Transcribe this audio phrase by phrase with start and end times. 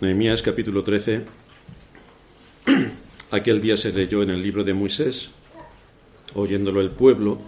[0.00, 1.24] Nehemías capítulo 13.
[3.30, 5.30] Aquel día se leyó en el libro de Moisés,
[6.32, 7.38] oyéndolo el pueblo,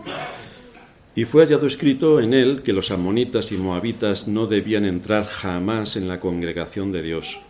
[1.17, 5.97] y fue hallado escrito en él que los amonitas y moabitas no debían entrar jamás
[5.97, 7.41] en la congregación de Dios,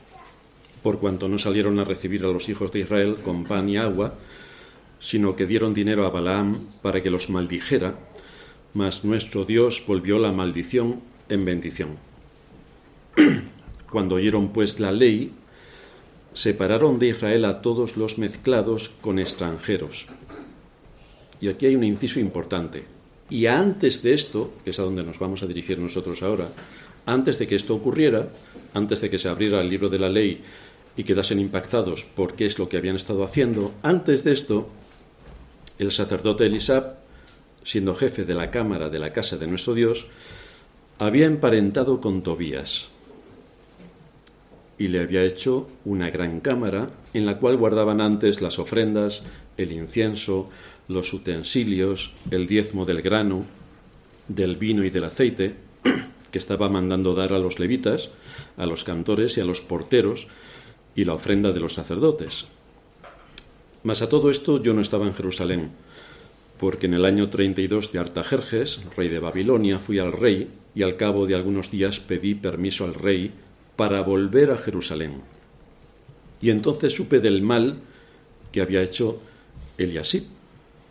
[0.85, 4.15] por cuanto no salieron a recibir a los hijos de Israel con pan y agua,
[5.01, 7.99] sino que dieron dinero a Balaam para que los maldijera,
[8.73, 11.99] mas nuestro Dios volvió la maldición en bendición.
[13.93, 15.33] Cuando oyeron pues la ley,
[16.33, 20.07] separaron de Israel a todos los mezclados con extranjeros.
[21.43, 22.85] Y aquí hay un inciso importante.
[23.29, 26.49] Y antes de esto, que es a donde nos vamos a dirigir nosotros ahora,
[27.05, 28.31] antes de que esto ocurriera,
[28.73, 30.41] antes de que se abriera el libro de la ley
[30.97, 34.71] y quedasen impactados por qué es lo que habían estado haciendo, antes de esto,
[35.79, 36.95] el sacerdote Elisab,
[37.63, 40.07] siendo jefe de la cámara de la casa de nuestro Dios,
[40.99, 42.92] había emparentado con Tobías
[44.79, 49.23] y le había hecho una gran cámara en la cual guardaban antes las ofrendas,
[49.57, 50.51] el incienso,
[50.89, 53.45] los utensilios, el diezmo del grano,
[54.29, 55.55] del vino y del aceite,
[56.31, 58.11] que estaba mandando dar a los levitas,
[58.57, 60.27] a los cantores y a los porteros,
[60.95, 62.47] y la ofrenda de los sacerdotes.
[63.83, 65.71] Mas a todo esto yo no estaba en Jerusalén,
[66.59, 70.97] porque en el año 32 de Artajerjes, rey de Babilonia, fui al rey, y al
[70.97, 73.33] cabo de algunos días pedí permiso al rey
[73.77, 75.23] para volver a Jerusalén.
[76.41, 77.79] Y entonces supe del mal
[78.51, 79.21] que había hecho
[79.79, 80.25] Eliasib,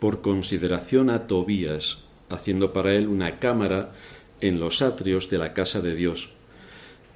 [0.00, 3.92] por consideración a Tobías, haciendo para él una cámara
[4.40, 6.30] en los atrios de la casa de Dios.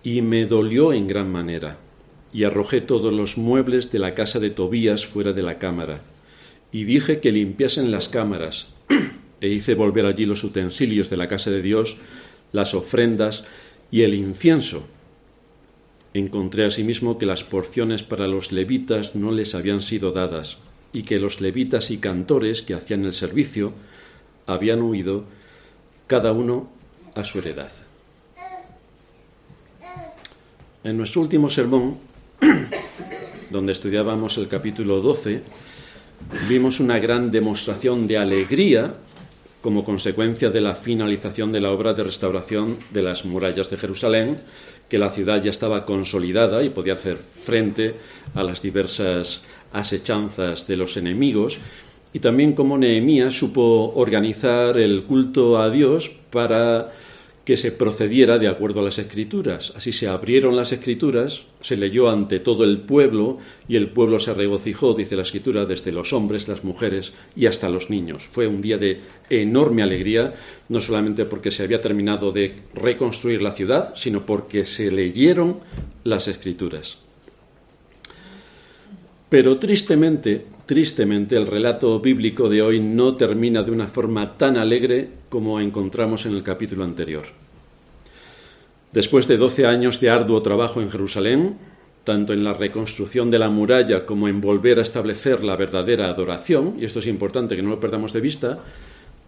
[0.04, 1.78] Y me dolió en gran manera,
[2.32, 6.00] y arrojé todos los muebles de la casa de Tobías fuera de la cámara,
[6.70, 8.68] y dije que limpiasen las cámaras,
[9.40, 11.96] e hice volver allí los utensilios de la casa de Dios,
[12.52, 13.44] las ofrendas
[13.90, 14.86] y el incienso.
[16.16, 20.56] Encontré asimismo que las porciones para los levitas no les habían sido dadas,
[20.94, 23.74] y que los levitas y cantores que hacían el servicio
[24.46, 25.24] habían huido
[26.06, 26.70] cada uno
[27.14, 27.70] a su heredad.
[30.84, 31.98] En nuestro último sermón,
[33.50, 35.42] donde estudiábamos el capítulo 12,
[36.48, 38.94] vimos una gran demostración de alegría
[39.60, 44.36] como consecuencia de la finalización de la obra de restauración de las murallas de Jerusalén,
[44.88, 47.94] que la ciudad ya estaba consolidada y podía hacer frente
[48.34, 49.42] a las diversas
[49.72, 51.58] asechanzas de los enemigos.
[52.12, 56.92] Y también cómo Nehemías supo organizar el culto a Dios para
[57.46, 59.72] que se procediera de acuerdo a las escrituras.
[59.76, 64.34] Así se abrieron las escrituras, se leyó ante todo el pueblo y el pueblo se
[64.34, 68.24] regocijó, dice la escritura, desde los hombres, las mujeres y hasta los niños.
[68.26, 70.34] Fue un día de enorme alegría,
[70.68, 75.60] no solamente porque se había terminado de reconstruir la ciudad, sino porque se leyeron
[76.02, 76.98] las escrituras.
[79.28, 85.08] Pero tristemente, tristemente, el relato bíblico de hoy no termina de una forma tan alegre
[85.28, 87.26] como encontramos en el capítulo anterior.
[88.92, 91.56] Después de doce años de arduo trabajo en Jerusalén,
[92.04, 96.76] tanto en la reconstrucción de la muralla como en volver a establecer la verdadera adoración,
[96.78, 98.58] y esto es importante que no lo perdamos de vista,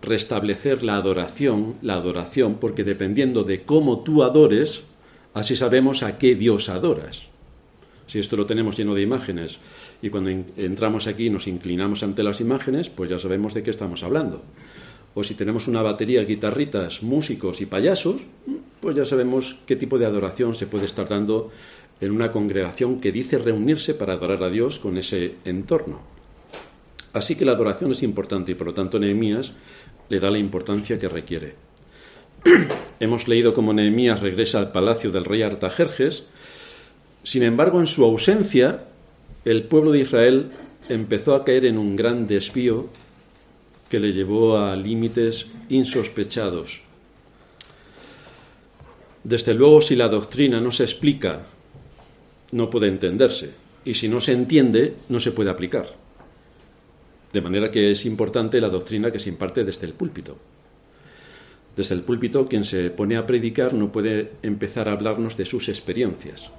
[0.02, 4.84] restablecer la adoración, la adoración, porque dependiendo de cómo tú adores,
[5.34, 7.26] así sabemos a qué Dios adoras.
[8.06, 9.58] Si esto lo tenemos lleno de imágenes
[10.00, 13.70] y cuando entramos aquí y nos inclinamos ante las imágenes, pues ya sabemos de qué
[13.70, 14.42] estamos hablando.
[15.14, 18.22] O si tenemos una batería, guitarritas, músicos y payasos,
[18.80, 21.50] pues ya sabemos qué tipo de adoración se puede estar dando
[22.00, 26.00] en una congregación que dice reunirse para adorar a Dios con ese entorno.
[27.12, 29.52] Así que la adoración es importante y por lo tanto Nehemías
[30.08, 31.54] le da la importancia que requiere.
[33.00, 36.26] Hemos leído cómo Nehemías regresa al palacio del rey Artajerjes
[37.28, 38.84] sin embargo, en su ausencia,
[39.50, 40.50] el pueblo de Israel
[40.90, 42.88] empezó a caer en un gran desvío
[43.88, 46.82] que le llevó a límites insospechados.
[49.24, 51.40] Desde luego, si la doctrina no se explica,
[52.52, 53.52] no puede entenderse.
[53.86, 55.94] Y si no se entiende, no se puede aplicar.
[57.32, 60.36] De manera que es importante la doctrina que se imparte desde el púlpito.
[61.74, 65.68] Desde el púlpito, quien se pone a predicar no puede empezar a hablarnos de sus
[65.68, 66.50] experiencias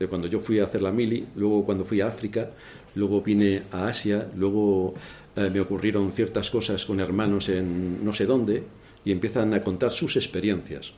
[0.00, 2.50] de cuando yo fui a hacer la mili, luego cuando fui a África,
[2.94, 4.94] luego vine a Asia, luego
[5.36, 8.64] eh, me ocurrieron ciertas cosas con hermanos en no sé dónde,
[9.04, 10.94] y empiezan a contar sus experiencias.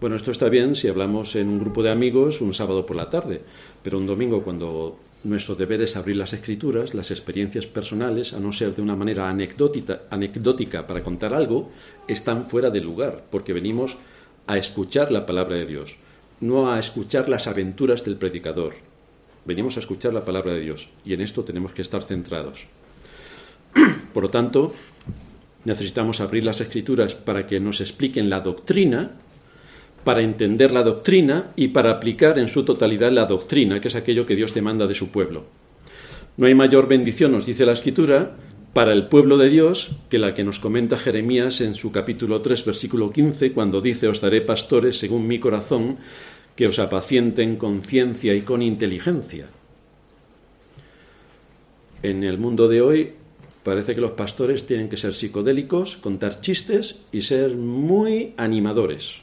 [0.00, 3.08] Bueno, esto está bien si hablamos en un grupo de amigos un sábado por la
[3.08, 3.40] tarde,
[3.84, 8.52] pero un domingo cuando nuestro deber es abrir las escrituras, las experiencias personales, a no
[8.52, 11.70] ser de una manera anecdótica, anecdótica para contar algo,
[12.08, 13.96] están fuera de lugar, porque venimos
[14.48, 15.98] a escuchar la palabra de Dios
[16.40, 18.74] no a escuchar las aventuras del predicador.
[19.44, 22.66] Venimos a escuchar la palabra de Dios y en esto tenemos que estar centrados.
[24.14, 24.74] Por lo tanto,
[25.64, 29.12] necesitamos abrir las escrituras para que nos expliquen la doctrina,
[30.04, 34.26] para entender la doctrina y para aplicar en su totalidad la doctrina, que es aquello
[34.26, 35.44] que Dios demanda de su pueblo.
[36.36, 38.36] No hay mayor bendición, nos dice la escritura,
[38.72, 42.64] para el pueblo de Dios que la que nos comenta Jeremías en su capítulo 3,
[42.64, 45.98] versículo 15, cuando dice, os daré pastores según mi corazón,
[46.54, 49.48] que os apacienten con ciencia y con inteligencia.
[52.02, 53.12] En el mundo de hoy
[53.62, 59.22] parece que los pastores tienen que ser psicodélicos, contar chistes y ser muy animadores.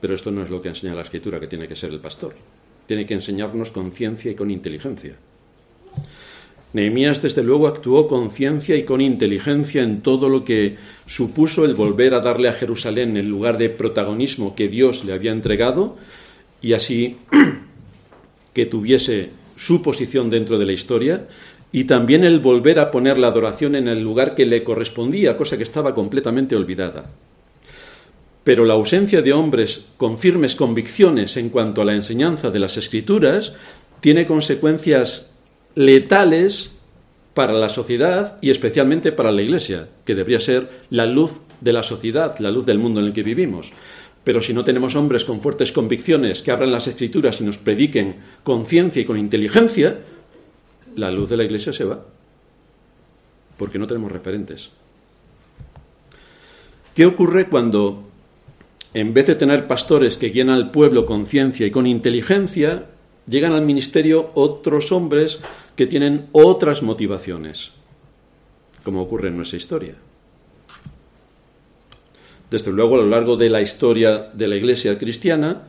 [0.00, 2.34] Pero esto no es lo que enseña la escritura que tiene que ser el pastor.
[2.86, 5.16] Tiene que enseñarnos con ciencia y con inteligencia.
[6.76, 10.76] Nehemías, desde luego, actuó con ciencia y con inteligencia en todo lo que
[11.06, 15.32] supuso el volver a darle a Jerusalén el lugar de protagonismo que Dios le había
[15.32, 15.96] entregado
[16.60, 17.16] y así
[18.52, 21.26] que tuviese su posición dentro de la historia
[21.72, 25.56] y también el volver a poner la adoración en el lugar que le correspondía, cosa
[25.56, 27.10] que estaba completamente olvidada.
[28.44, 32.76] Pero la ausencia de hombres con firmes convicciones en cuanto a la enseñanza de las
[32.76, 33.54] escrituras
[34.00, 35.30] tiene consecuencias
[35.76, 36.72] letales
[37.34, 41.82] para la sociedad y especialmente para la Iglesia, que debería ser la luz de la
[41.82, 43.72] sociedad, la luz del mundo en el que vivimos.
[44.24, 48.16] Pero si no tenemos hombres con fuertes convicciones que abran las escrituras y nos prediquen
[48.42, 49.98] con ciencia y con inteligencia,
[50.96, 52.04] la luz de la Iglesia se va,
[53.58, 54.70] porque no tenemos referentes.
[56.94, 58.08] ¿Qué ocurre cuando,
[58.94, 62.86] en vez de tener pastores que guían al pueblo con ciencia y con inteligencia,
[63.28, 65.40] llegan al ministerio otros hombres
[65.76, 67.72] que tienen otras motivaciones,
[68.82, 69.94] como ocurre en nuestra historia.
[72.50, 75.64] Desde luego, a lo largo de la historia de la Iglesia cristiana,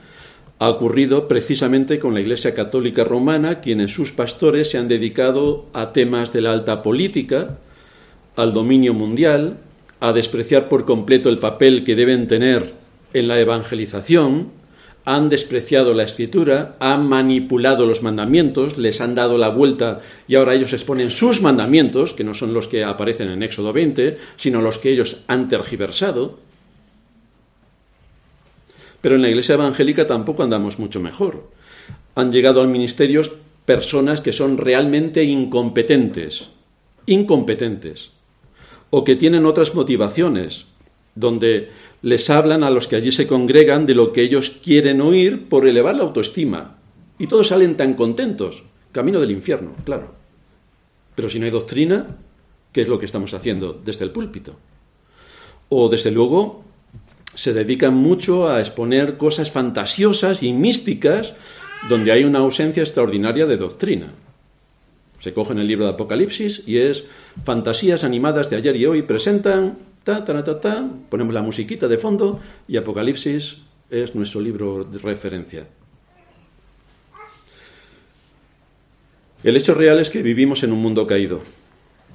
[0.59, 5.93] ha ocurrido precisamente con la Iglesia Católica Romana, quienes sus pastores se han dedicado a
[5.93, 7.57] temas de la alta política,
[8.35, 9.57] al dominio mundial,
[9.99, 12.73] a despreciar por completo el papel que deben tener
[13.13, 14.51] en la evangelización,
[15.07, 20.53] han despreciado la escritura, han manipulado los mandamientos, les han dado la vuelta y ahora
[20.53, 24.79] ellos exponen sus mandamientos, que no son los que aparecen en Éxodo 20, sino los
[24.79, 26.39] que ellos han tergiversado.
[28.99, 31.51] Pero en la iglesia evangélica tampoco andamos mucho mejor.
[32.15, 33.21] Han llegado al ministerio
[33.63, 36.49] personas que son realmente incompetentes,
[37.05, 38.11] incompetentes,
[38.89, 40.65] o que tienen otras motivaciones,
[41.15, 41.69] donde
[42.01, 45.67] les hablan a los que allí se congregan de lo que ellos quieren oír por
[45.67, 46.77] elevar la autoestima.
[47.19, 48.63] Y todos salen tan contentos.
[48.91, 50.13] Camino del infierno, claro.
[51.15, 52.17] Pero si no hay doctrina,
[52.71, 54.55] ¿qué es lo que estamos haciendo desde el púlpito?
[55.69, 56.63] O desde luego
[57.33, 61.35] se dedican mucho a exponer cosas fantasiosas y místicas
[61.89, 64.13] donde hay una ausencia extraordinaria de doctrina.
[65.19, 67.05] Se coge en el libro de Apocalipsis y es
[67.43, 69.77] fantasías animadas de ayer y hoy presentan
[71.09, 73.57] ponemos la musiquita de fondo y Apocalipsis
[73.89, 75.67] es nuestro libro de referencia.
[79.43, 81.41] El hecho real es que vivimos en un mundo caído.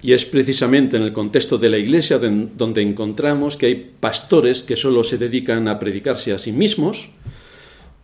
[0.02, 4.74] Y es precisamente en el contexto de la iglesia donde encontramos que hay pastores que
[4.74, 7.10] solo se dedican a predicarse a sí mismos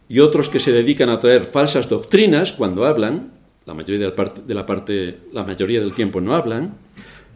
[0.09, 3.33] y otros que se dedican a traer falsas doctrinas cuando hablan,
[3.67, 6.77] la mayoría de la parte, la mayoría del tiempo no hablan,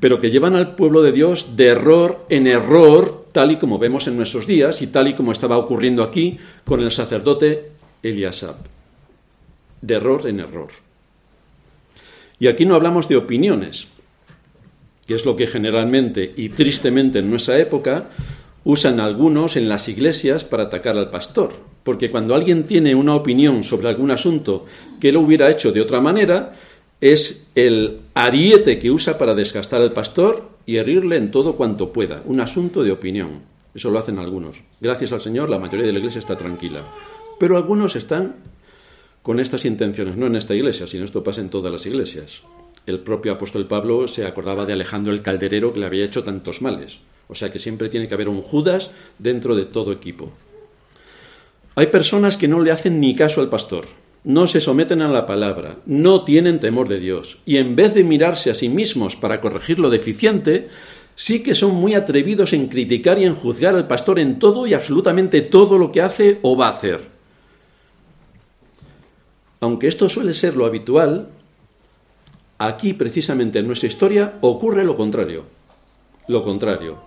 [0.02, 4.08] pero que llevan al pueblo de Dios de error en error, tal y como vemos
[4.08, 7.70] en nuestros días y tal y como estaba ocurriendo aquí con el sacerdote
[8.02, 8.56] Eliasab.
[9.80, 10.70] De error en error.
[12.40, 13.86] Y aquí no hablamos de opiniones,
[15.06, 18.08] que es lo que generalmente y tristemente en nuestra época
[18.64, 21.52] usan algunos en las iglesias para atacar al pastor.
[21.84, 24.66] Porque cuando alguien tiene una opinión sobre algún asunto
[25.00, 26.56] que lo hubiera hecho de otra manera,
[27.02, 32.22] es el ariete que usa para desgastar al pastor y herirle en todo cuanto pueda.
[32.26, 33.40] Un asunto de opinión.
[33.74, 34.62] Eso lo hacen algunos.
[34.80, 36.80] Gracias al Señor, la mayoría de la iglesia está tranquila.
[37.40, 38.36] Pero algunos están
[39.20, 42.42] con estas intenciones, no en esta iglesia, sino esto pasa en todas las iglesias.
[42.86, 46.62] El propio apóstol Pablo se acordaba de Alejandro el Calderero que le había hecho tantos
[46.62, 47.00] males.
[47.26, 50.30] O sea que siempre tiene que haber un Judas dentro de todo equipo.
[51.74, 53.86] Hay personas que no le hacen ni caso al pastor
[54.24, 58.04] no se someten a la palabra, no tienen temor de Dios, y en vez de
[58.04, 60.68] mirarse a sí mismos para corregir lo deficiente,
[61.16, 64.74] sí que son muy atrevidos en criticar y en juzgar al pastor en todo y
[64.74, 67.12] absolutamente todo lo que hace o va a hacer.
[69.60, 71.28] Aunque esto suele ser lo habitual,
[72.58, 75.44] aquí precisamente en nuestra historia ocurre lo contrario.
[76.28, 76.98] Lo contrario.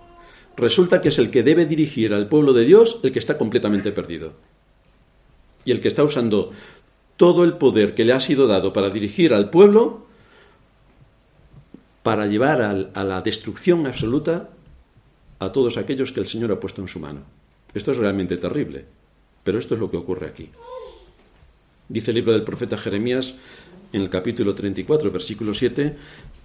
[0.56, 3.92] Resulta que es el que debe dirigir al pueblo de Dios el que está completamente
[3.92, 4.32] perdido.
[5.66, 6.52] y el que está usando
[7.16, 10.06] todo el poder que le ha sido dado para dirigir al pueblo
[12.02, 14.50] para llevar a la destrucción absoluta
[15.40, 17.22] a todos aquellos que el Señor ha puesto en su mano.
[17.74, 18.84] Esto es realmente terrible,
[19.42, 20.50] pero esto es lo que ocurre aquí.
[21.88, 23.34] Dice el libro del profeta Jeremías
[23.92, 25.96] en el capítulo 34, versículo 7,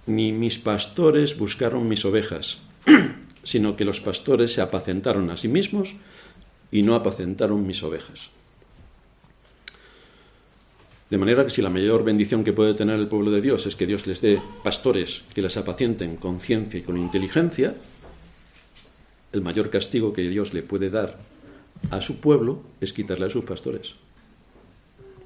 [0.07, 2.59] ni mis pastores buscaron mis ovejas,
[3.43, 5.95] sino que los pastores se apacentaron a sí mismos
[6.71, 8.31] y no apacentaron mis ovejas.
[11.11, 13.75] De manera que si la mayor bendición que puede tener el pueblo de Dios es
[13.75, 17.75] que Dios les dé pastores que les apacienten con ciencia y con inteligencia,
[19.33, 21.19] el mayor castigo que Dios le puede dar
[21.89, 23.95] a su pueblo es quitarle a sus pastores.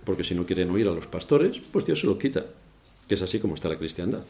[0.06, 2.48] Porque si no quieren oír a los pastores, pues Dios se lo quita,
[3.08, 4.24] que es así como está la cristiandad.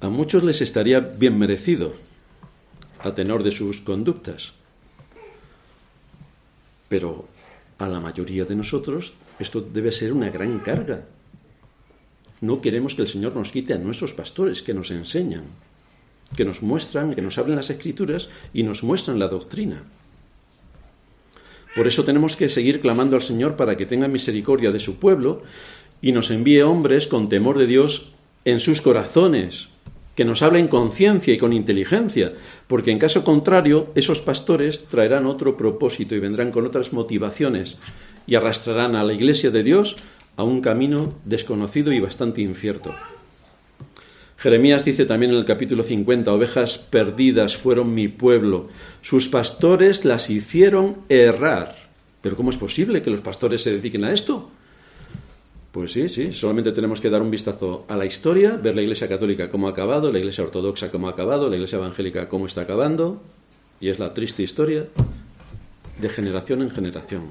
[0.00, 1.94] A muchos les estaría bien merecido
[2.98, 4.52] a tenor de sus conductas,
[6.88, 7.28] pero
[7.78, 11.06] a la mayoría de nosotros esto debe ser una gran carga.
[12.40, 15.44] No queremos que el Señor nos quite a nuestros pastores que nos enseñan,
[16.36, 19.82] que nos muestran, que nos hablen las escrituras y nos muestran la doctrina.
[21.74, 25.42] Por eso tenemos que seguir clamando al Señor para que tenga misericordia de su pueblo
[26.00, 28.12] y nos envíe hombres con temor de Dios
[28.44, 29.70] en sus corazones,
[30.14, 32.32] que nos hablen con ciencia y con inteligencia,
[32.66, 37.78] porque en caso contrario esos pastores traerán otro propósito y vendrán con otras motivaciones
[38.26, 39.96] y arrastrarán a la iglesia de Dios
[40.36, 42.94] a un camino desconocido y bastante incierto.
[44.36, 48.68] Jeremías dice también en el capítulo 50, ovejas perdidas fueron mi pueblo,
[49.00, 51.76] sus pastores las hicieron errar.
[52.20, 54.50] Pero ¿cómo es posible que los pastores se dediquen a esto?
[55.74, 59.08] Pues sí, sí, solamente tenemos que dar un vistazo a la historia, ver la Iglesia
[59.08, 62.60] Católica cómo ha acabado, la Iglesia Ortodoxa cómo ha acabado, la Iglesia Evangélica cómo está
[62.60, 63.20] acabando,
[63.80, 64.86] y es la triste historia
[66.00, 67.22] de generación en generación.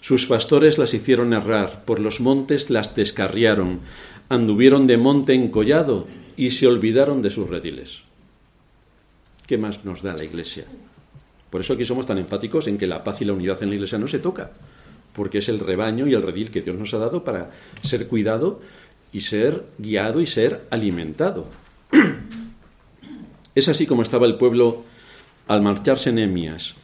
[0.00, 3.80] Sus pastores las hicieron errar, por los montes las descarriaron,
[4.28, 8.02] anduvieron de monte encollado y se olvidaron de sus rediles.
[9.48, 10.66] ¿Qué más nos da la Iglesia?
[11.50, 13.74] Por eso aquí somos tan enfáticos en que la paz y la unidad en la
[13.74, 14.52] Iglesia no se toca,
[15.12, 17.50] porque es el rebaño y el redil que Dios nos ha dado para
[17.82, 18.60] ser cuidado
[19.12, 21.46] y ser guiado y ser alimentado.
[23.52, 24.84] Es así como estaba el pueblo
[25.48, 26.76] al marcharse Nehemías.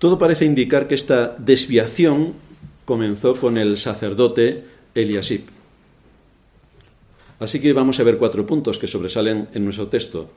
[0.00, 2.34] Todo parece indicar que esta desviación
[2.84, 4.64] comenzó con el sacerdote
[4.96, 5.42] Eliasib.
[7.38, 10.30] Así que vamos a ver cuatro puntos que sobresalen en nuestro texto.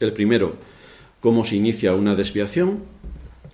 [0.00, 0.56] El primero,
[1.20, 2.82] cómo se inicia una desviación.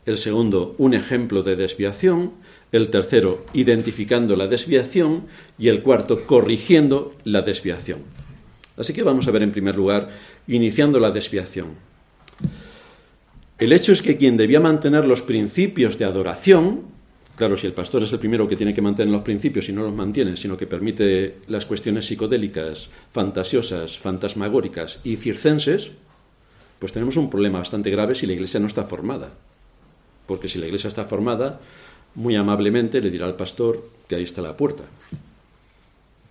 [0.06, 2.32] El segundo, un ejemplo de desviación.
[2.70, 5.26] El tercero, identificando la desviación.
[5.58, 8.00] Y el cuarto, corrigiendo la desviación.
[8.76, 10.10] Así que vamos a ver en primer lugar,
[10.46, 11.68] iniciando la desviación.
[13.58, 16.98] El hecho es que quien debía mantener los principios de adoración,
[17.38, 19.84] Claro, si el pastor es el primero que tiene que mantener los principios y no
[19.84, 25.92] los mantiene, sino que permite las cuestiones psicodélicas, fantasiosas, fantasmagóricas y circenses,
[26.80, 29.34] pues tenemos un problema bastante grave si la iglesia no está formada.
[30.26, 31.60] Porque si la iglesia está formada,
[32.14, 34.84] muy amablemente le dirá al pastor que ahí está la puerta.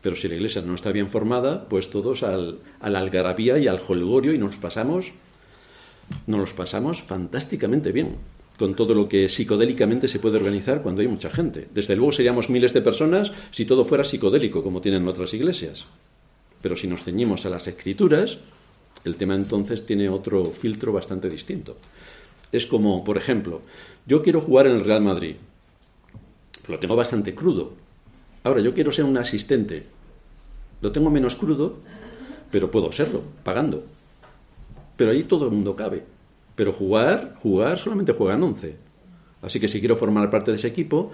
[0.02, 3.82] Pero si la iglesia no está bien formada, pues todos al, a algarabía y al
[3.86, 5.12] holgorio y nos pasamos,
[6.28, 8.16] nos los pasamos fantásticamente bien
[8.58, 11.68] con todo lo que psicodélicamente se puede organizar cuando hay mucha gente.
[11.74, 15.86] Desde luego seríamos miles de personas si todo fuera psicodélico, como tienen otras iglesias.
[16.62, 18.40] Pero si nos ceñimos a las escrituras,
[19.04, 21.78] el tema entonces tiene otro filtro bastante distinto.
[22.52, 23.62] Es como, por ejemplo,
[24.06, 25.36] yo quiero jugar en el Real Madrid.
[26.68, 27.74] Lo tengo bastante crudo.
[28.44, 29.86] Ahora, yo quiero ser un asistente.
[30.82, 31.78] Lo tengo menos crudo,
[32.52, 33.84] pero puedo serlo, pagando.
[34.96, 36.04] Pero ahí todo el mundo cabe.
[36.56, 38.76] Pero jugar, jugar solamente juegan 11.
[39.42, 41.12] Así que si quiero formar parte de ese equipo,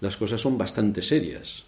[0.00, 1.64] las cosas son bastante serias.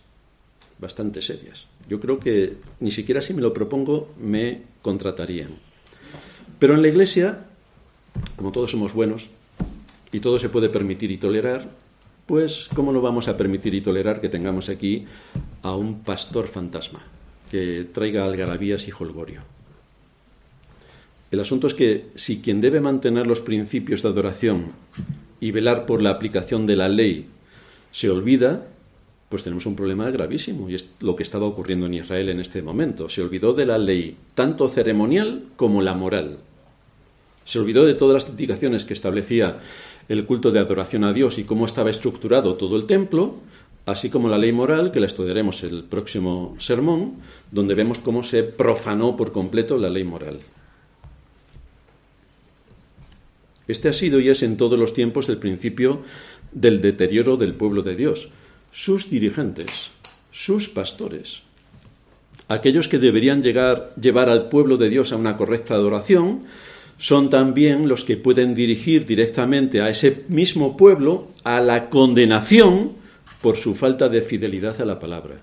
[0.79, 1.67] Bastante serias.
[1.89, 5.51] Yo creo que ni siquiera si me lo propongo me contratarían.
[6.59, 7.47] Pero en la iglesia,
[8.37, 9.29] como todos somos buenos
[10.13, 11.69] y todo se puede permitir y tolerar,
[12.29, 15.07] pues ¿cómo no vamos a permitir y tolerar que tengamos aquí
[15.63, 17.01] a un pastor fantasma
[17.51, 19.41] que traiga algarabías y holgorio?
[21.31, 24.73] El asunto es que si quien debe mantener los principios de adoración
[25.41, 27.29] y velar por la aplicación de la ley
[27.93, 28.67] se olvida,
[29.31, 32.61] pues tenemos un problema gravísimo y es lo que estaba ocurriendo en Israel en este
[32.61, 33.09] momento.
[33.09, 36.41] Se olvidó de la ley, tanto ceremonial como la moral.
[37.49, 39.61] Se olvidó de todas las indicaciones que establecía
[40.11, 43.37] el culto de adoración a Dios y cómo estaba estructurado todo el templo,
[43.87, 47.15] así como la ley moral, que la estudiaremos el próximo sermón,
[47.51, 50.41] donde vemos cómo se profanó por completo la ley moral.
[53.67, 56.03] Este ha sido y es en todos los tiempos el principio
[56.53, 58.29] del deterioro del pueblo de Dios,
[58.73, 59.91] sus dirigentes,
[60.31, 61.45] sus pastores,
[62.49, 66.45] aquellos que deberían llegar, llevar al pueblo de Dios a una correcta adoración,
[66.99, 72.93] son también los que pueden dirigir directamente a ese mismo pueblo a la condenación
[73.41, 75.41] por su falta de fidelidad a la palabra.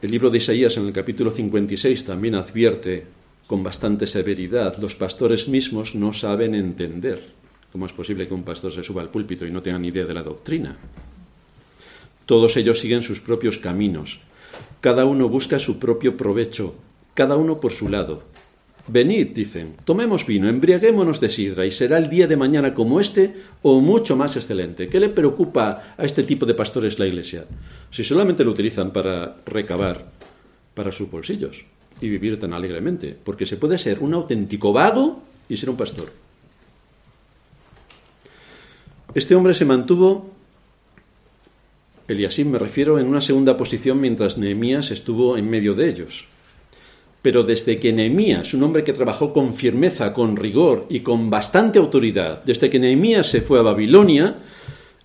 [0.00, 3.06] El libro de Isaías en el capítulo 56 también advierte
[3.46, 7.22] con bastante severidad, los pastores mismos no saben entender.
[7.72, 10.06] ¿Cómo es posible que un pastor se suba al púlpito y no tenga ni idea
[10.06, 10.76] de la doctrina?
[12.24, 14.20] Todos ellos siguen sus propios caminos.
[14.80, 16.74] Cada uno busca su propio provecho,
[17.14, 18.22] cada uno por su lado.
[18.86, 23.34] Venid, dicen, tomemos vino, embriaguémonos de sidra, y será el día de mañana como este
[23.62, 24.88] o mucho más excelente.
[24.88, 27.46] ¿Qué le preocupa a este tipo de pastores la Iglesia?
[27.90, 30.04] Si solamente lo utilizan para recabar
[30.74, 31.64] para sus bolsillos
[32.00, 36.12] y vivir tan alegremente, porque se puede ser un auténtico vago y ser un pastor.
[39.14, 40.30] Este hombre se mantuvo,
[42.06, 46.26] Eliasib me refiero, en una segunda posición mientras Nehemías estuvo en medio de ellos.
[47.24, 51.78] Pero desde que Nehemías, un hombre que trabajó con firmeza, con rigor y con bastante
[51.78, 54.36] autoridad, desde que Nehemías se fue a Babilonia,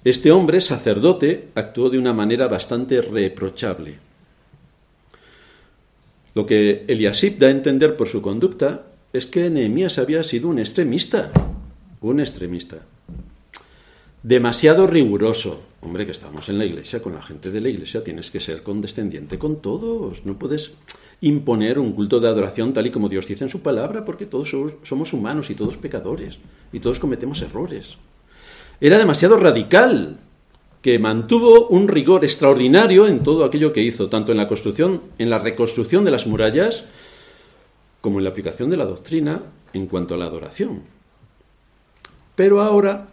[0.04, 4.00] este hombre, sacerdote, actuó de una manera bastante reprochable.
[6.36, 10.60] Lo que Eliasib da a entender por su conducta es que Nehemías había sido un
[10.60, 11.32] extremista,
[12.02, 12.80] un extremista.
[14.24, 15.64] Demasiado riguroso.
[15.80, 18.62] Hombre, que estamos en la iglesia, con la gente de la iglesia tienes que ser
[18.62, 20.26] condescendiente con todos.
[20.26, 20.74] No puedes
[21.22, 24.56] imponer un culto de adoración tal y como Dios dice en su palabra, porque todos
[24.84, 26.40] somos humanos y todos pecadores
[26.72, 27.98] y todos cometemos errores.
[28.80, 30.20] Era demasiado radical
[30.82, 35.30] que mantuvo un rigor extraordinario en todo aquello que hizo, tanto en la construcción, en
[35.30, 36.86] la reconstrucción de las murallas,
[38.00, 40.84] como en la aplicación de la doctrina en cuanto a la adoración.
[42.36, 43.10] Pero ahora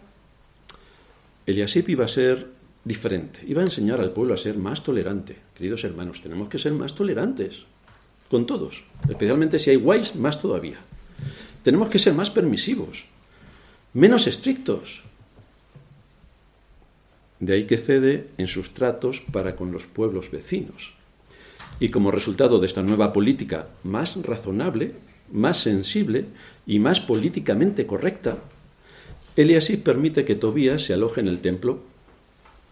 [1.45, 2.47] Eliasip iba a ser
[2.85, 5.35] diferente, iba a enseñar al pueblo a ser más tolerante.
[5.53, 7.65] Queridos hermanos, tenemos que ser más tolerantes
[8.29, 10.77] con todos, especialmente si hay guays, más todavía.
[11.63, 13.05] Tenemos que ser más permisivos,
[13.93, 15.03] menos estrictos,
[17.39, 20.93] de ahí que cede en sus tratos para con los pueblos vecinos.
[21.79, 24.93] Y como resultado de esta nueva política más razonable,
[25.31, 26.25] más sensible
[26.65, 28.37] y más políticamente correcta,
[29.35, 31.81] Eliasib permite que Tobías se aloje en el templo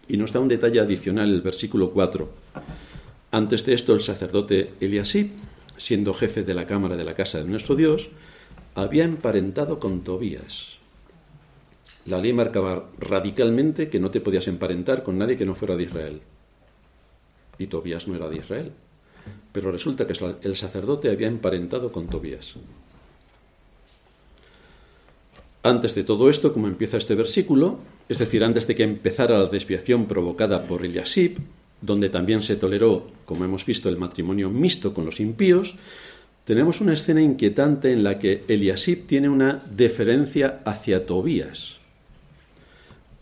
[0.08, 2.28] y nos da un detalle adicional el versículo 4.
[3.30, 5.30] Antes de esto, el sacerdote Eliasib,
[5.76, 8.08] siendo jefe de la cámara de la casa de nuestro Dios,
[8.74, 10.76] había emparentado con Tobías,
[12.06, 15.82] la ley marcaba radicalmente que no te podías emparentar con nadie que no fuera de
[15.82, 16.20] Israel.
[17.58, 18.72] Y Tobías no era de Israel.
[19.50, 22.54] Pero resulta que el sacerdote había emparentado con Tobías.
[25.64, 29.46] Antes de todo esto, como empieza este versículo, es decir, antes de que empezara la
[29.46, 31.38] desviación provocada por Eliasib,
[31.86, 35.76] donde también se toleró, como hemos visto, el matrimonio mixto con los impíos,
[36.44, 41.78] tenemos una escena inquietante en la que Eliasib tiene una deferencia hacia Tobías.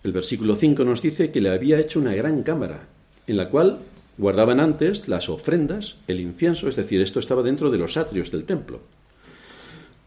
[0.03, 2.89] El versículo 5 nos dice que le había hecho una gran cámara,
[3.27, 3.79] en la cual
[4.19, 8.45] guardaban antes las ofrendas, el incienso, es decir, esto estaba dentro de los atrios del
[8.45, 8.81] templo,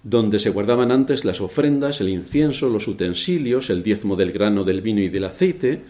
[0.04, 4.82] donde se guardaban antes las ofrendas, el incienso, los utensilios, el diezmo del grano, del
[4.82, 5.82] vino y del aceite,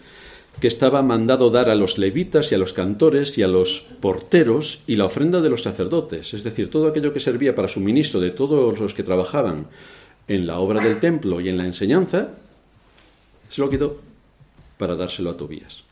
[0.60, 4.82] que estaba mandado dar a los levitas y a los cantores y a los porteros
[4.86, 8.30] y la ofrenda de los sacerdotes, es decir, todo aquello que servía para suministro de
[8.30, 9.66] todos los que trabajaban
[10.26, 12.30] en la obra del templo y en la enseñanza,
[13.48, 14.00] se lo quitó
[14.76, 15.84] para dárselo a Tobías.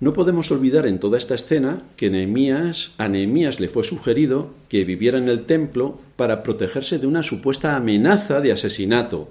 [0.00, 5.18] No podemos olvidar en toda esta escena que a Nehemías le fue sugerido que viviera
[5.18, 9.28] en el templo para protegerse de una supuesta amenaza de asesinato.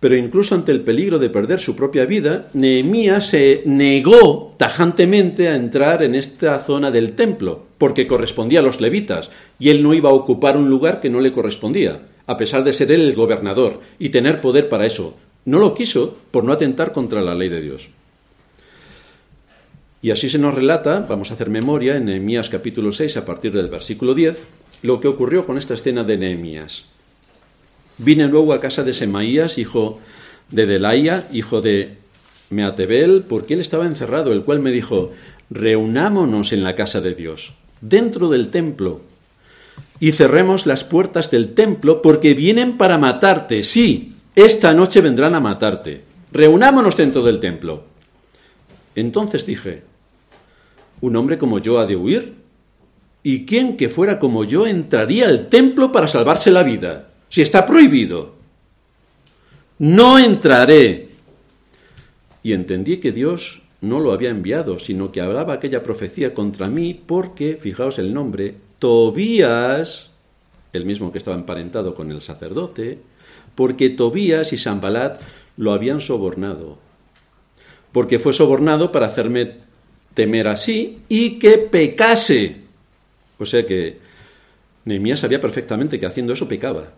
[0.00, 5.56] Pero incluso ante el peligro de perder su propia vida, Nehemías se negó tajantemente a
[5.56, 10.10] entrar en esta zona del templo, porque correspondía a los levitas, y él no iba
[10.10, 13.80] a ocupar un lugar que no le correspondía a pesar de ser él el gobernador
[13.98, 15.16] y tener poder para eso.
[15.44, 17.88] No lo quiso por no atentar contra la ley de Dios.
[20.02, 23.52] Y así se nos relata, vamos a hacer memoria, en Nehemías capítulo 6, a partir
[23.52, 24.44] del versículo 10,
[24.82, 26.86] lo que ocurrió con esta escena de Nehemías.
[27.98, 30.00] Vine luego a casa de Semaías, hijo
[30.50, 31.96] de Delaía, hijo de
[32.50, 35.12] Meatebel, porque él estaba encerrado, el cual me dijo,
[35.50, 39.00] reunámonos en la casa de Dios, dentro del templo,
[39.98, 43.64] y cerremos las puertas del templo porque vienen para matarte.
[43.64, 46.02] Sí, esta noche vendrán a matarte.
[46.32, 47.84] Reunámonos dentro del templo.
[48.94, 49.82] Entonces dije,
[51.00, 52.34] ¿un hombre como yo ha de huir?
[53.22, 57.08] ¿Y quién que fuera como yo entraría al templo para salvarse la vida?
[57.28, 58.34] Si está prohibido.
[59.78, 61.10] No entraré.
[62.42, 66.94] Y entendí que Dios no lo había enviado, sino que hablaba aquella profecía contra mí
[66.94, 70.10] porque, fijaos el nombre, Tobías,
[70.72, 72.98] el mismo que estaba emparentado con el sacerdote,
[73.54, 75.20] porque Tobías y Sambalat
[75.56, 76.78] lo habían sobornado,
[77.92, 79.54] porque fue sobornado para hacerme
[80.14, 82.56] temer así y que pecase.
[83.38, 83.98] O sea que
[84.84, 86.92] Nehemías sabía perfectamente que haciendo eso pecaba.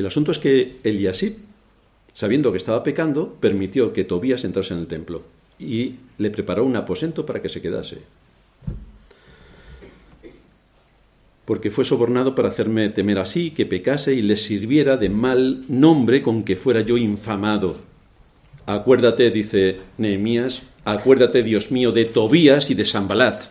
[0.00, 1.34] El asunto es que Eliasib,
[2.14, 5.22] sabiendo que estaba pecando, permitió que Tobías entrase en el templo
[5.58, 7.98] y le preparó un aposento para que se quedase.
[11.44, 16.22] Porque fue sobornado para hacerme temer así, que pecase y le sirviera de mal nombre
[16.22, 17.76] con que fuera yo infamado.
[18.64, 23.44] Acuérdate, dice Nehemías, acuérdate, Dios mío, de Tobías y de Sambalat,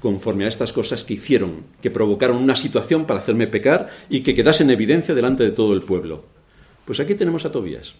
[0.00, 4.34] conforme a estas cosas que hicieron, que provocaron una situación para hacerme pecar y que
[4.34, 6.24] quedase en evidencia delante de todo el pueblo.
[6.84, 7.94] Pues aquí tenemos a Tobías.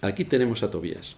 [0.00, 1.16] Aquí tenemos a Tobías.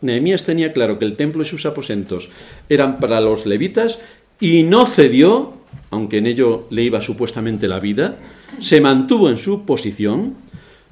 [0.00, 2.30] Nehemías tenía claro que el templo y sus aposentos
[2.68, 4.00] eran para los levitas
[4.40, 5.54] y no cedió,
[5.90, 8.18] aunque en ello le iba supuestamente la vida,
[8.58, 10.34] se mantuvo en su posición,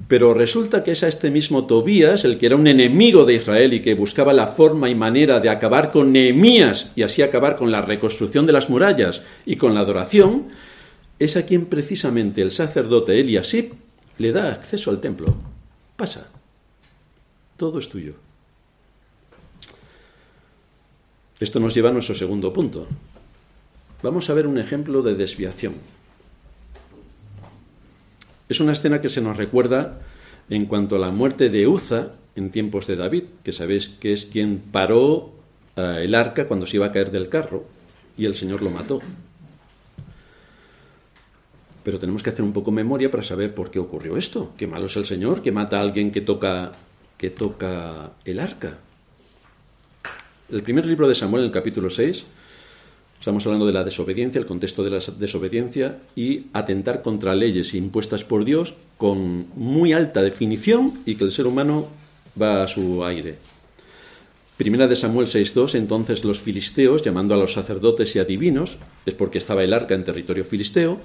[0.07, 3.73] pero resulta que es a este mismo Tobías, el que era un enemigo de Israel
[3.73, 7.71] y que buscaba la forma y manera de acabar con Nehemías y así acabar con
[7.71, 10.49] la reconstrucción de las murallas y con la adoración,
[11.19, 13.73] es a quien precisamente el sacerdote Eliasib
[14.17, 15.35] le da acceso al templo.
[15.95, 16.27] Pasa.
[17.57, 18.15] Todo es tuyo.
[21.39, 22.87] Esto nos lleva a nuestro segundo punto.
[24.01, 25.75] Vamos a ver un ejemplo de desviación.
[28.51, 29.99] Es una escena que se nos recuerda
[30.49, 34.25] en cuanto a la muerte de Uza en tiempos de David, que sabéis que es
[34.25, 35.31] quien paró
[35.77, 37.63] eh, el arca cuando se iba a caer del carro
[38.17, 38.99] y el Señor lo mató.
[41.85, 44.51] Pero tenemos que hacer un poco memoria para saber por qué ocurrió esto.
[44.57, 46.73] Qué malo es el Señor que mata a alguien que toca,
[47.17, 48.79] que toca el arca.
[50.51, 52.25] El primer libro de Samuel, en el capítulo 6,
[53.21, 58.23] estamos hablando de la desobediencia, el contexto de la desobediencia y atentar contra leyes impuestas
[58.23, 61.87] por Dios con muy alta definición y que el ser humano
[62.41, 63.37] va a su aire.
[64.57, 69.37] Primera de Samuel 6.2, entonces los filisteos, llamando a los sacerdotes y adivinos, es porque
[69.37, 70.99] estaba el arca en territorio filisteo,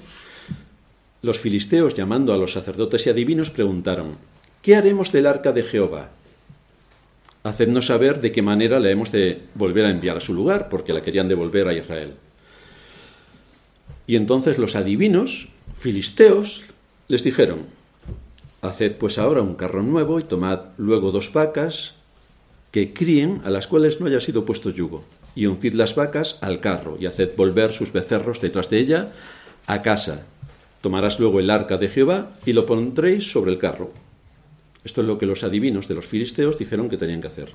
[1.21, 4.17] los filisteos, llamando a los sacerdotes y adivinos, preguntaron,
[4.63, 6.09] ¿qué haremos del arca de Jehová?
[7.49, 10.93] Hacednos saber de qué manera la hemos de volver a enviar a su lugar, porque
[10.93, 12.15] la querían devolver a Israel.
[14.07, 16.65] Y entonces los adivinos, filisteos,
[17.09, 17.67] les dijeron,
[18.63, 21.95] haced pues ahora un carro nuevo y tomad luego dos vacas
[22.73, 25.05] que críen a las cuales no haya sido puesto yugo,
[25.37, 29.13] y uncid las vacas al carro, y haced volver sus becerros detrás de ella
[29.67, 30.27] a casa.
[30.81, 34.06] Tomarás luego el arca de Jehová y lo pondréis sobre el carro
[34.87, 37.49] esto es lo que los adivinos de los filisteos dijeron que tenían que hacer.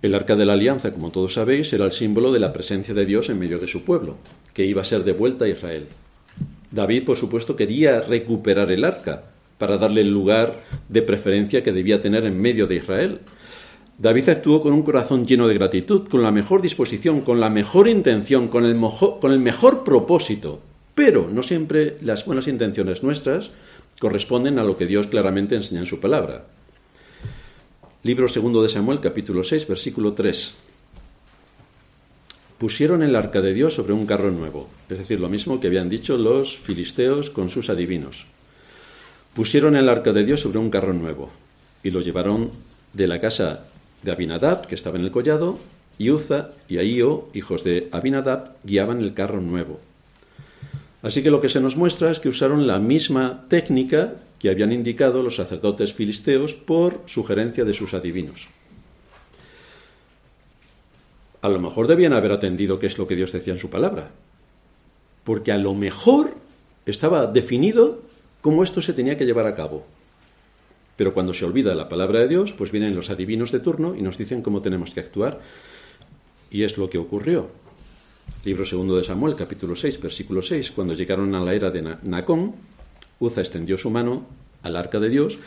[0.00, 3.04] El arca de la alianza, como todos sabéis, era el símbolo de la presencia de
[3.04, 4.16] Dios en medio de su pueblo,
[4.54, 5.86] que iba a ser devuelta a Israel.
[6.70, 9.24] David, por supuesto, quería recuperar el arca
[9.58, 13.20] para darle el lugar de preferencia que debía tener en medio de Israel.
[13.98, 17.86] David actuó con un corazón lleno de gratitud, con la mejor disposición, con la mejor
[17.86, 18.80] intención, con el,
[19.20, 20.60] con el mejor propósito.
[20.94, 23.50] Pero no siempre las buenas intenciones nuestras
[23.98, 26.46] corresponden a lo que Dios claramente enseña en su palabra.
[28.02, 30.54] Libro segundo de Samuel, capítulo 6, versículo 3.
[32.58, 35.88] Pusieron el arca de Dios sobre un carro nuevo, es decir, lo mismo que habían
[35.88, 38.26] dicho los filisteos con sus adivinos.
[39.34, 41.30] Pusieron el arca de Dios sobre un carro nuevo
[41.82, 42.50] y lo llevaron
[42.92, 43.64] de la casa
[44.02, 45.58] de Abinadab, que estaba en el collado,
[45.98, 49.80] y Uza y Ahío, hijos de Abinadab, guiaban el carro nuevo.
[51.02, 54.72] Así que lo que se nos muestra es que usaron la misma técnica que habían
[54.72, 58.48] indicado los sacerdotes filisteos por sugerencia de sus adivinos.
[61.40, 64.10] A lo mejor debían haber atendido qué es lo que Dios decía en su palabra,
[65.22, 66.34] porque a lo mejor
[66.84, 68.02] estaba definido
[68.40, 69.86] cómo esto se tenía que llevar a cabo.
[70.96, 74.02] Pero cuando se olvida la palabra de Dios, pues vienen los adivinos de turno y
[74.02, 75.40] nos dicen cómo tenemos que actuar.
[76.50, 77.50] Y es lo que ocurrió.
[78.44, 80.70] Libro segundo de Samuel, capítulo 6, versículo 6.
[80.70, 82.54] Cuando llegaron a la era de Nacón,
[83.20, 84.26] Uza extendió su mano
[84.62, 85.38] al arca de Dios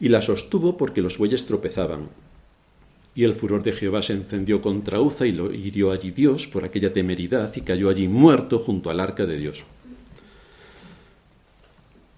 [0.00, 2.08] y la sostuvo porque los bueyes tropezaban.
[3.14, 6.64] Y el furor de Jehová se encendió contra Uza y lo hirió allí Dios por
[6.64, 9.64] aquella temeridad y cayó allí muerto junto al arca de Dios.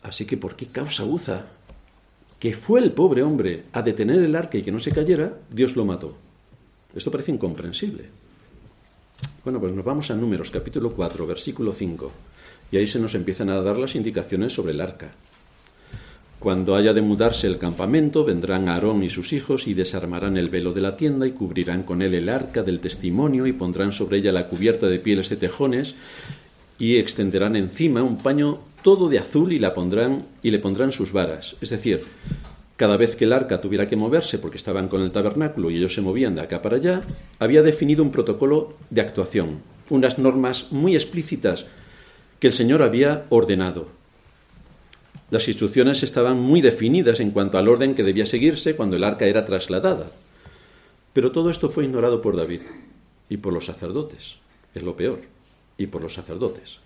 [0.02, 1.46] Así que, ¿por qué causa Uza?
[2.38, 5.76] Que fue el pobre hombre a detener el arca y que no se cayera, Dios
[5.76, 6.16] lo mató.
[6.94, 8.23] Esto parece incomprensible.
[9.44, 12.12] Bueno, pues nos vamos a Números capítulo 4, versículo 5,
[12.72, 15.12] y ahí se nos empiezan a dar las indicaciones sobre el arca.
[16.38, 20.72] Cuando haya de mudarse el campamento, vendrán Aarón y sus hijos y desarmarán el velo
[20.72, 24.32] de la tienda y cubrirán con él el arca del testimonio y pondrán sobre ella
[24.32, 25.94] la cubierta de pieles de tejones
[26.78, 31.12] y extenderán encima un paño todo de azul y la pondrán y le pondrán sus
[31.12, 31.56] varas.
[31.62, 32.02] Es decir,
[32.84, 35.94] cada vez que el arca tuviera que moverse porque estaban con el tabernáculo y ellos
[35.94, 37.02] se movían de acá para allá,
[37.38, 41.64] había definido un protocolo de actuación, unas normas muy explícitas
[42.40, 43.88] que el Señor había ordenado.
[45.30, 49.24] Las instrucciones estaban muy definidas en cuanto al orden que debía seguirse cuando el arca
[49.24, 50.10] era trasladada.
[51.14, 52.60] Pero todo esto fue ignorado por David
[53.30, 54.34] y por los sacerdotes,
[54.74, 55.20] es lo peor,
[55.78, 56.80] y por los sacerdotes.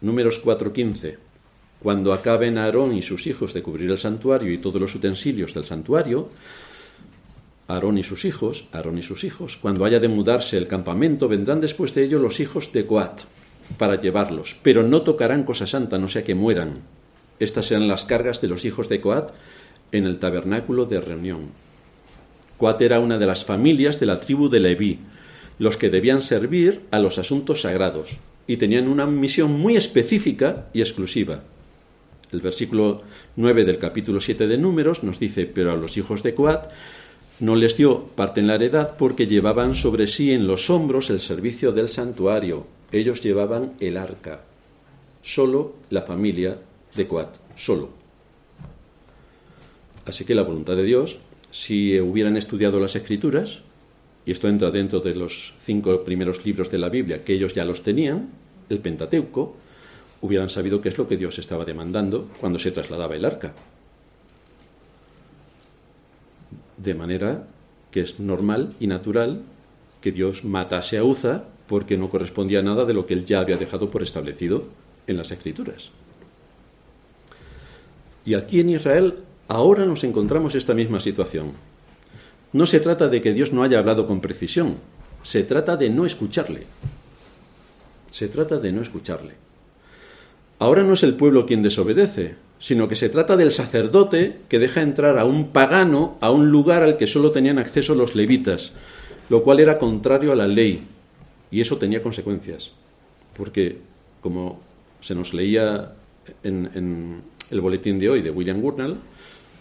[0.00, 1.16] Números 4:15
[1.84, 5.66] cuando acaben Aarón y sus hijos de cubrir el santuario y todos los utensilios del
[5.66, 6.30] santuario,
[7.68, 11.60] Aarón y sus hijos, Aarón y sus hijos, cuando haya de mudarse el campamento, vendrán
[11.60, 13.24] después de ello los hijos de Coat
[13.76, 16.78] para llevarlos, pero no tocarán cosa santa, no sea que mueran.
[17.38, 19.32] Estas serán las cargas de los hijos de Coat
[19.92, 21.50] en el tabernáculo de reunión.
[22.56, 25.00] Coat era una de las familias de la tribu de Leví,
[25.58, 28.16] los que debían servir a los asuntos sagrados,
[28.46, 31.42] y tenían una misión muy específica y exclusiva.
[32.34, 33.02] El versículo
[33.36, 36.68] 9 del capítulo 7 de Números nos dice, pero a los hijos de Coat
[37.38, 41.20] no les dio parte en la heredad porque llevaban sobre sí en los hombros el
[41.20, 42.66] servicio del santuario.
[42.90, 44.40] Ellos llevaban el arca.
[45.22, 46.58] Solo la familia
[46.96, 47.90] de Coat, solo.
[50.04, 51.20] Así que la voluntad de Dios,
[51.52, 53.60] si hubieran estudiado las escrituras,
[54.26, 57.64] y esto entra dentro de los cinco primeros libros de la Biblia, que ellos ya
[57.64, 58.30] los tenían,
[58.68, 59.56] el Pentateuco,
[60.24, 63.52] hubieran sabido qué es lo que Dios estaba demandando cuando se trasladaba el arca.
[66.78, 67.46] De manera
[67.90, 69.42] que es normal y natural
[70.00, 73.40] que Dios matase a Uza porque no correspondía a nada de lo que él ya
[73.40, 74.64] había dejado por establecido
[75.06, 75.90] en las Escrituras.
[78.24, 79.16] Y aquí en Israel
[79.48, 81.52] ahora nos encontramos esta misma situación.
[82.54, 84.78] No se trata de que Dios no haya hablado con precisión,
[85.22, 86.66] se trata de no escucharle.
[88.10, 89.43] Se trata de no escucharle.
[90.58, 94.82] Ahora no es el pueblo quien desobedece, sino que se trata del sacerdote que deja
[94.82, 98.72] entrar a un pagano a un lugar al que solo tenían acceso los levitas,
[99.28, 100.86] lo cual era contrario a la ley,
[101.50, 102.72] y eso tenía consecuencias,
[103.36, 103.78] porque
[104.20, 104.60] como
[105.00, 105.92] se nos leía
[106.42, 107.16] en,
[107.50, 108.96] el boletín de hoy de William Gurnall,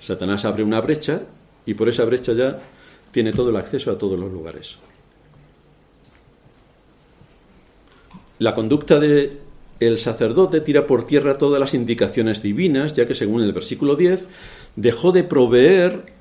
[0.02, 1.22] Satanás abre una brecha
[1.66, 2.60] y por esa brecha ya
[3.12, 4.78] tiene todo el acceso a todos los lugares.
[8.40, 9.43] La conducta de
[9.88, 14.28] el sacerdote tira por tierra todas las indicaciones divinas, ya que según el versículo 10,
[14.76, 16.13] dejó de proveer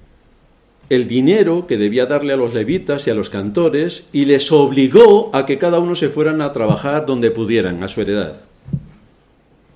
[0.88, 5.31] el dinero que debía darle a los levitas y a los cantores y les obligó
[5.33, 8.37] a que cada uno se fueran a trabajar donde pudieran, a su heredad,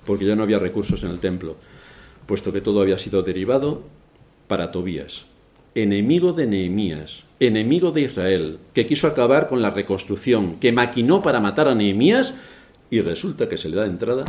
[0.05, 1.55] porque ya no había recursos en el templo,
[2.27, 3.81] puesto que todo había sido derivado
[4.47, 5.25] para Tobías,
[5.73, 11.39] enemigo de Nehemías, enemigo de Israel, que quiso acabar con la reconstrucción, que maquinó para
[11.39, 12.35] matar a Nehemías
[12.89, 14.25] y resulta que se le da entrada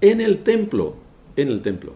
[0.00, 0.96] en el templo,
[1.36, 1.94] en el templo.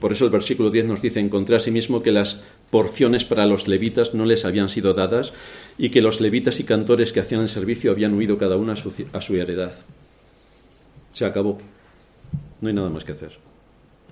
[0.00, 4.14] Por eso el versículo 10 nos dice, encontré mismo que las porciones para los levitas
[4.14, 5.32] no les habían sido dadas
[5.78, 8.76] y que los levitas y cantores que hacían el servicio habían huido cada uno a
[8.76, 9.72] su, a su heredad.
[11.12, 11.58] Se acabó.
[12.60, 13.38] No hay nada más que hacer.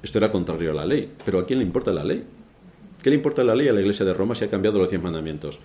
[0.02, 1.12] Esto era contrario a la ley.
[1.24, 2.24] Pero ¿a quién le importa la ley?
[3.02, 5.02] ¿Qué le importa la ley a la iglesia de Roma si ha cambiado los diez
[5.02, 5.58] mandamientos?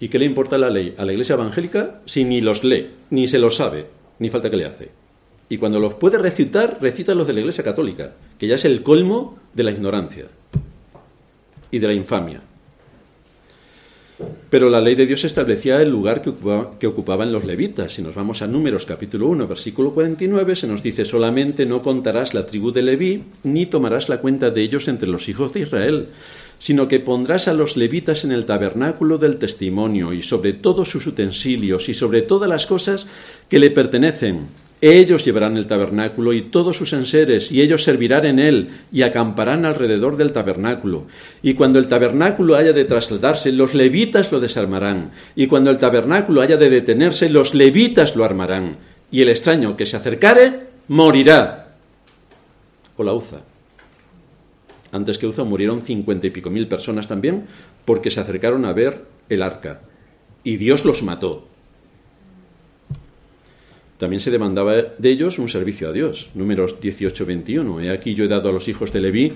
[0.00, 3.28] ¿Y qué le importa la ley a la iglesia evangélica si ni los lee, ni
[3.28, 3.86] se los sabe,
[4.18, 4.88] ni falta que le hace?
[5.50, 8.82] Y cuando los puede recitar, recita los de la iglesia católica, que ya es el
[8.82, 10.26] colmo de la ignorancia
[11.70, 12.40] y de la infamia.
[14.48, 17.94] Pero la ley de Dios establecía el lugar que, ocupaban los levitas.
[17.94, 22.34] Si nos vamos a Números capítulo 1, versículo 49, se nos dice solamente no contarás
[22.34, 26.08] la tribu de Leví, ni tomarás la cuenta de ellos entre los hijos de Israel,
[26.60, 31.06] sino que pondrás a los levitas en el tabernáculo del testimonio y sobre todos sus
[31.06, 33.06] utensilios y sobre todas las cosas
[33.48, 34.46] que le pertenecen.
[34.82, 39.66] Ellos llevarán el tabernáculo y todos sus enseres, y ellos servirán en él, y acamparán
[39.66, 41.06] alrededor del tabernáculo.
[41.42, 45.10] Y cuando el tabernáculo haya de trasladarse, los levitas lo desarmarán.
[45.36, 48.78] Y cuando el tabernáculo haya de detenerse, los levitas lo armarán.
[49.10, 51.74] Y el extraño que se acercare, morirá.
[54.92, 57.46] Antes que Uza murieron cincuenta y pico mil personas también
[57.84, 59.82] porque se acercaron a ver el arca.
[60.42, 61.46] Y Dios los mató.
[63.98, 66.30] También se demandaba de ellos un servicio a Dios.
[66.34, 67.84] Números 18-21.
[67.84, 69.34] He aquí yo he dado a los hijos de Leví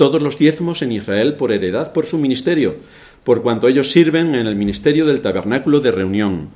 [0.00, 2.74] todos los diezmos en Israel por heredad por su ministerio,
[3.22, 6.48] por cuanto ellos sirven en el ministerio del tabernáculo de reunión.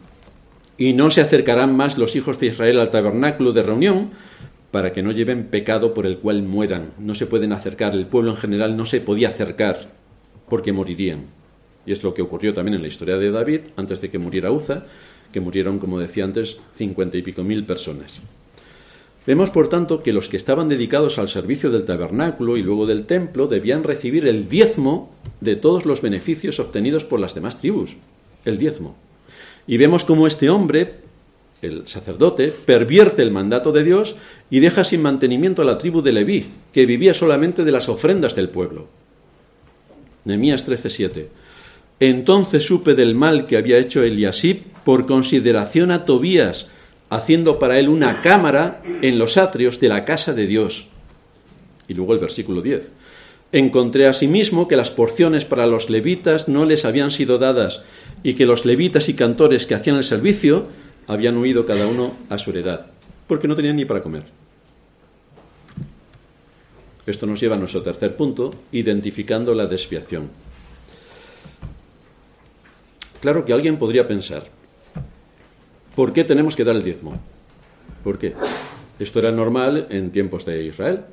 [0.78, 4.10] Y no se acercarán más los hijos de Israel al tabernáculo de reunión
[4.74, 6.94] para que no lleven pecado por el cual mueran.
[6.98, 9.92] No se pueden acercar, el pueblo en general no se podía acercar
[10.48, 11.26] porque morirían.
[11.86, 14.50] Y es lo que ocurrió también en la historia de David, antes de que muriera
[14.50, 14.82] Uza,
[15.32, 18.20] que murieron, como decía antes, cincuenta y pico mil personas.
[19.28, 23.06] Vemos, por tanto, que los que estaban dedicados al servicio del tabernáculo y luego del
[23.06, 27.94] templo debían recibir el diezmo de todos los beneficios obtenidos por las demás tribus,
[28.44, 28.96] el diezmo.
[29.68, 31.03] Y vemos cómo este hombre,
[31.62, 34.16] el sacerdote, pervierte el mandato de Dios
[34.50, 38.34] y deja sin mantenimiento a la tribu de Leví, que vivía solamente de las ofrendas
[38.34, 38.88] del pueblo.
[40.24, 41.28] Nehemías 13:7.
[42.00, 46.68] Entonces supe del mal que había hecho Eliasib por consideración a Tobías,
[47.08, 50.88] haciendo para él una cámara en los atrios de la casa de Dios.
[51.86, 52.92] Y luego el versículo 10.
[53.52, 57.82] Encontré asimismo que las porciones para los levitas no les habían sido dadas
[58.24, 60.66] y que los levitas y cantores que hacían el servicio
[61.06, 62.86] habían huido cada uno a su heredad,
[63.26, 64.24] porque no tenían ni para comer.
[67.06, 70.30] Esto nos lleva a nuestro tercer punto, identificando la desviación.
[73.20, 74.44] Claro que alguien podría pensar,
[75.94, 77.20] ¿Por qué tenemos que dar el diezmo?
[78.02, 78.34] ¿Por qué?
[78.98, 81.04] Esto era normal en tiempos de Israel,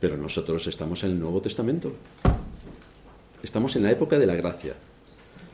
[0.00, 1.92] pero nosotros estamos en el Nuevo Testamento.
[3.42, 4.72] Estamos en la época de la gracia.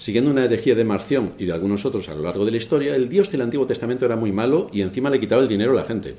[0.00, 2.96] Siguiendo una herejía de Marción y de algunos otros a lo largo de la historia,
[2.96, 5.76] el Dios del Antiguo Testamento era muy malo y encima le quitaba el dinero a
[5.76, 6.16] la gente.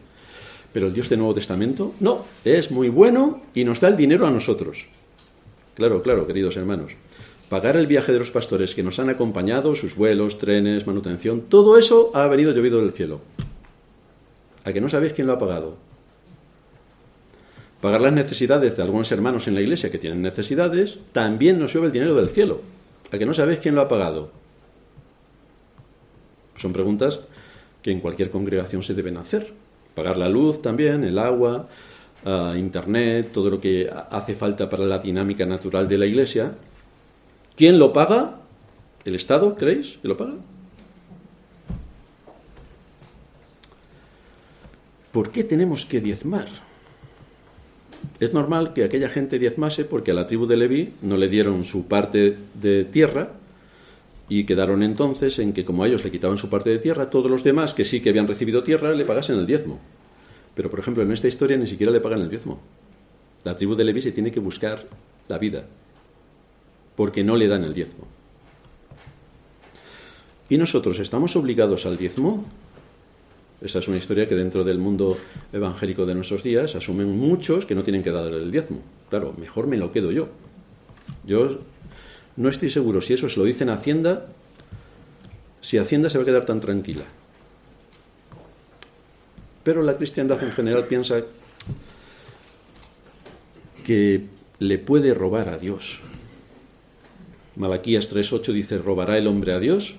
[0.72, 4.28] Pero el Dios del Nuevo Testamento, no, es muy bueno y nos da el dinero
[4.28, 4.86] a nosotros.
[5.74, 6.92] Claro, claro, queridos hermanos
[7.52, 11.78] pagar el viaje de los pastores que nos han acompañado, sus vuelos, trenes, manutención, todo
[11.78, 13.20] eso ha venido llovido del cielo.
[14.64, 15.76] ¿A que no sabéis quién lo ha pagado?
[17.82, 21.88] Pagar las necesidades de algunos hermanos en la iglesia que tienen necesidades, también nos llueve
[21.88, 22.62] el dinero del cielo.
[23.12, 24.32] ¿A que no sabéis quién lo ha pagado?
[26.58, 27.22] Son preguntas
[27.82, 29.54] que en cualquier congregación se deben hacer.
[29.96, 31.68] Pagar la luz también, el agua,
[32.26, 36.56] ah, internet, todo lo que hace falta para la dinámica natural de la iglesia,
[37.56, 38.40] ¿Quién lo paga?
[39.06, 40.34] ¿El Estado, creéis que lo paga?
[45.12, 46.48] ¿Por qué tenemos que diezmar?
[48.20, 51.66] Es normal que aquella gente diezmase porque a la tribu de Leví no le dieron
[51.66, 53.34] su parte de tierra
[54.30, 57.30] y quedaron entonces en que como a ellos le quitaban su parte de tierra, todos
[57.30, 59.80] los demás que sí que habían recibido tierra le pagasen el diezmo.
[60.56, 62.60] Pero por ejemplo en esta historia ni siquiera le pagan el diezmo.
[63.44, 64.86] La tribu de Leví se tiene que buscar
[65.28, 65.66] la vida
[66.96, 68.08] porque no le dan el diezmo.
[70.50, 72.46] ¿Y nosotros estamos obligados al diezmo?
[73.62, 75.18] Esa es una historia que dentro del mundo
[75.54, 78.82] evangélico de nuestros días asumen muchos que no tienen que dar el diezmo.
[79.10, 80.30] Claro, mejor me lo quedo yo.
[81.26, 81.60] Yo
[82.38, 84.26] no estoy seguro si eso se lo dicen a Hacienda,
[85.62, 87.04] si Hacienda se va a quedar tan tranquila.
[89.64, 91.22] Pero la cristiandad en general piensa
[93.84, 94.26] que
[94.58, 96.00] le puede robar a Dios.
[97.56, 99.96] Malaquías 3.8 dice, ¿robará el hombre a Dios?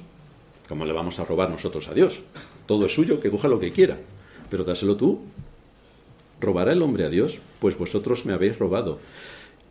[0.68, 2.22] ¿Cómo le vamos a robar nosotros a Dios?
[2.66, 3.98] Todo es suyo, que coja lo que quiera.
[4.50, 5.20] Pero dáselo tú.
[6.40, 7.38] ¿Robará el hombre a Dios?
[7.60, 8.98] Pues vosotros me habéis robado.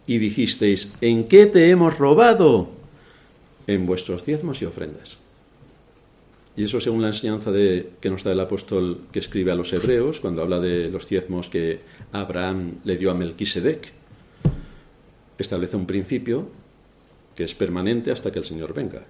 [0.08, 2.69] Y dijisteis, ¿en qué te hemos robado?
[3.67, 5.17] En vuestros diezmos y ofrendas.
[6.56, 9.71] Y eso según la enseñanza de, que nos da el apóstol que escribe a los
[9.71, 11.80] hebreos, cuando habla de los diezmos que
[12.12, 13.93] Abraham le dio a Melquisedec,
[15.38, 16.49] establece un principio
[17.36, 19.04] que es permanente hasta que el Señor venga.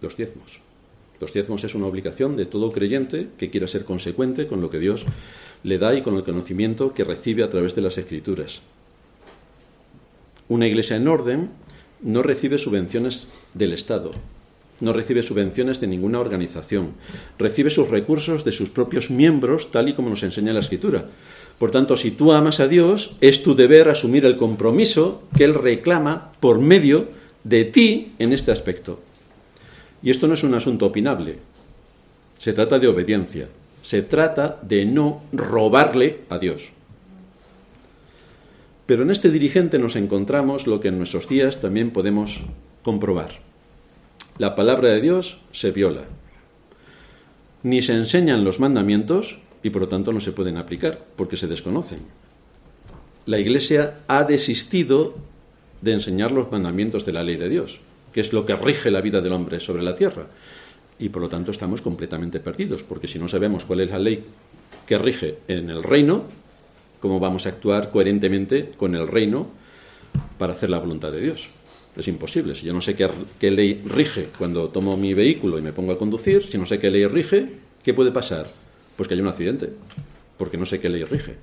[0.00, 0.60] Los diezmos.
[1.20, 4.78] Los diezmos es una obligación de todo creyente que quiera ser consecuente con lo que
[4.78, 5.04] Dios
[5.62, 8.62] le da y con el conocimiento que recibe a través de las Escrituras.
[10.48, 11.50] Una iglesia en orden
[12.00, 14.10] no recibe subvenciones del Estado,
[14.80, 16.94] no recibe subvenciones de ninguna organización,
[17.38, 21.06] recibe sus recursos de sus propios miembros, tal y como nos enseña la Escritura.
[21.58, 25.52] Por tanto, si tú amas a Dios, es tu deber asumir el compromiso que Él
[25.52, 27.08] reclama por medio
[27.44, 29.00] de ti en este aspecto.
[30.02, 31.38] Y esto no es un asunto opinable.
[32.38, 33.48] Se trata de obediencia.
[33.82, 36.70] Se trata de no robarle a Dios.
[38.86, 42.42] Pero en este dirigente nos encontramos lo que en nuestros días también podemos
[42.82, 43.30] comprobar.
[44.38, 46.04] La palabra de Dios se viola.
[47.62, 51.46] Ni se enseñan los mandamientos, y por lo tanto no se pueden aplicar porque se
[51.46, 52.00] desconocen.
[53.26, 55.14] La Iglesia ha desistido
[55.82, 57.80] de enseñar los mandamientos de la ley de Dios,
[58.12, 60.26] que es lo que rige la vida del hombre sobre la tierra.
[60.98, 64.24] Y por lo tanto estamos completamente perdidos, porque si no sabemos cuál es la ley
[64.86, 66.24] que rige en el reino,
[67.00, 69.48] ¿cómo vamos a actuar coherentemente con el reino
[70.38, 71.48] para hacer la voluntad de Dios?
[71.96, 72.54] Es imposible.
[72.54, 73.08] Si yo no sé qué,
[73.38, 76.78] qué, ley rige cuando tomo mi vehículo y me pongo a conducir, si no sé
[76.78, 77.48] qué ley rige,
[77.82, 78.48] ¿qué puede pasar?
[78.96, 79.70] Pues que haya un accidente,
[80.36, 81.36] porque no sé qué ley rige.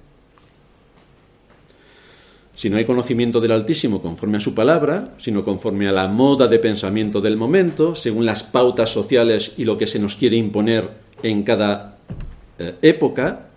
[2.57, 6.47] Si no hay conocimiento del Altísimo conforme a su palabra, sino conforme a la moda
[6.47, 10.89] de pensamiento del momento, según las pautas sociales y lo que se nos quiere imponer
[11.21, 11.99] en cada
[12.57, 13.49] eh, época,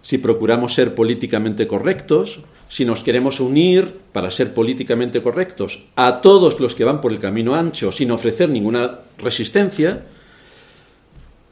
[0.00, 6.58] si procuramos ser políticamente correctos, si nos queremos unir para ser políticamente correctos a todos
[6.60, 10.06] los que van por el camino ancho sin ofrecer ninguna resistencia,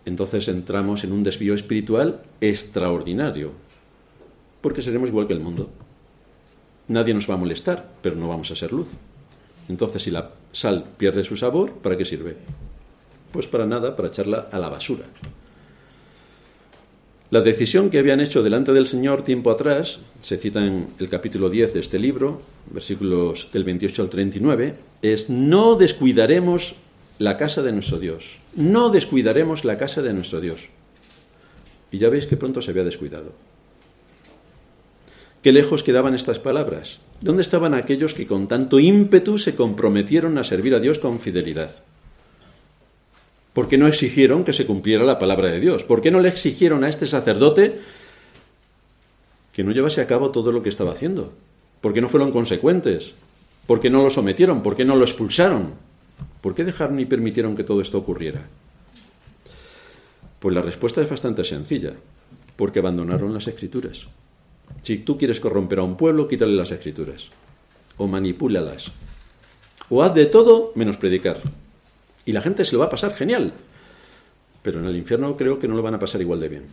[0.07, 3.53] entonces entramos en un desvío espiritual extraordinario,
[4.62, 5.68] porque seremos igual que el mundo.
[6.89, 8.89] Nadie nos va a molestar, pero no vamos a ser luz.
[9.68, 12.36] Entonces, si la sal pierde su sabor, ¿para qué sirve?
[13.32, 15.05] Pues para nada, para echarla a la basura.
[17.30, 21.51] La decisión que habían hecho delante del Señor tiempo atrás, se cita en el capítulo
[21.51, 26.76] 10 de este libro, versículos del 28 al 39, es no descuidaremos
[27.18, 28.39] la casa de nuestro Dios.
[28.57, 30.70] No descuidaremos la casa de nuestro Dios.
[31.91, 33.32] Y ya veis que pronto se había descuidado.
[35.49, 36.99] Qué lejos quedaban estas palabras.
[37.23, 41.71] ¿Dónde estaban aquellos que con tanto ímpetu se comprometieron a servir a Dios con fidelidad?
[43.55, 45.85] ¿Por qué no exigieron que se cumpliera la palabra de Dios?
[45.85, 47.81] ¿Por qué no le exigieron a este sacerdote
[49.55, 51.33] que no llevase a cabo todo lo que estaba haciendo?
[51.81, 53.15] ¿Por qué no fueron consecuentes?
[53.67, 54.63] ¿Por qué no lo sometieron?
[54.63, 55.73] ¿Por qué no lo expulsaron?
[56.43, 58.43] ¿Por qué dejaron y permitieron que todo esto ocurriera?
[60.41, 61.95] Pues la respuesta es bastante sencilla,
[62.55, 64.09] porque abandonaron las escrituras.
[64.83, 67.29] Si tú quieres corromper a un pueblo, quítale las escrituras,
[67.97, 68.91] o manipúlalas,
[69.91, 71.41] o haz de todo menos predicar
[72.29, 73.55] y la gente se lo va a pasar genial.
[74.62, 76.66] Pero en el infierno creo que no lo van a pasar igual de bien.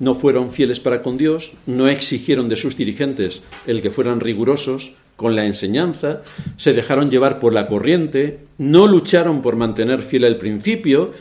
[0.00, 4.94] No fueron fieles para con Dios, no exigieron de sus dirigentes el que fueran rigurosos
[5.14, 6.22] con la enseñanza,
[6.56, 11.12] se dejaron llevar por la corriente, no lucharon por mantener fiel el principio,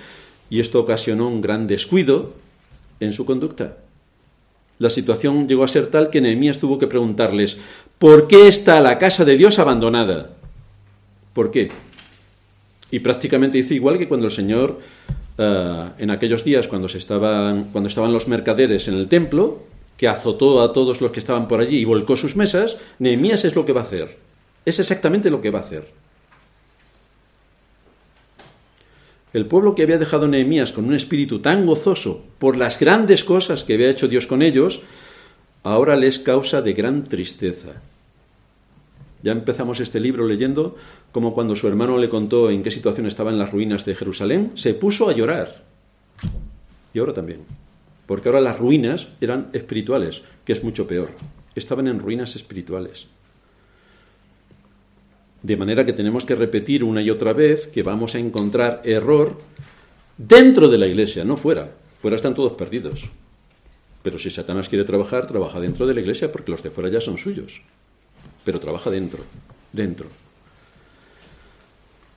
[0.49, 2.34] y esto ocasionó un gran descuido
[2.99, 3.78] en su conducta.
[4.78, 7.57] La situación llegó a ser tal que Nehemías tuvo que preguntarles,
[7.97, 10.32] ¿por qué está la casa de Dios abandonada?
[11.34, 11.69] ¿Por qué?
[12.91, 14.80] Y prácticamente hizo igual que cuando el Señor,
[15.38, 19.63] eh, en aquellos días, cuando, se estaban, cuando estaban los mercaderes en el templo,
[19.97, 23.55] que azotó a todos los que estaban por allí y volcó sus mesas, Nehemías es
[23.55, 24.17] lo que va a hacer.
[24.65, 25.88] Es exactamente lo que va a hacer.
[29.36, 33.65] El pueblo que había dejado Nehemías con un espíritu tan gozoso por las grandes cosas
[33.65, 34.79] que había hecho Dios con ellos,
[35.61, 37.81] ahora les causa de gran tristeza.
[39.23, 40.77] Ya empezamos este libro leyendo
[41.11, 44.51] como cuando su hermano le contó en qué situación estaba en las ruinas de Jerusalén,
[44.53, 45.65] se puso a llorar.
[46.93, 47.41] Y ahora también.
[48.07, 51.09] Porque ahora las ruinas eran espirituales, que es mucho peor.
[51.55, 53.07] Estaban en ruinas espirituales.
[55.46, 59.38] De manera que tenemos que repetir una y otra vez que vamos a encontrar error
[60.18, 61.72] dentro de la iglesia, no fuera.
[62.00, 63.10] Fuera están todos perdidos.
[64.02, 67.00] Pero si Satanás quiere trabajar, trabaja dentro de la iglesia porque los de fuera ya
[67.00, 67.62] son suyos
[68.46, 69.26] pero trabaja dentro,
[69.74, 70.08] dentro.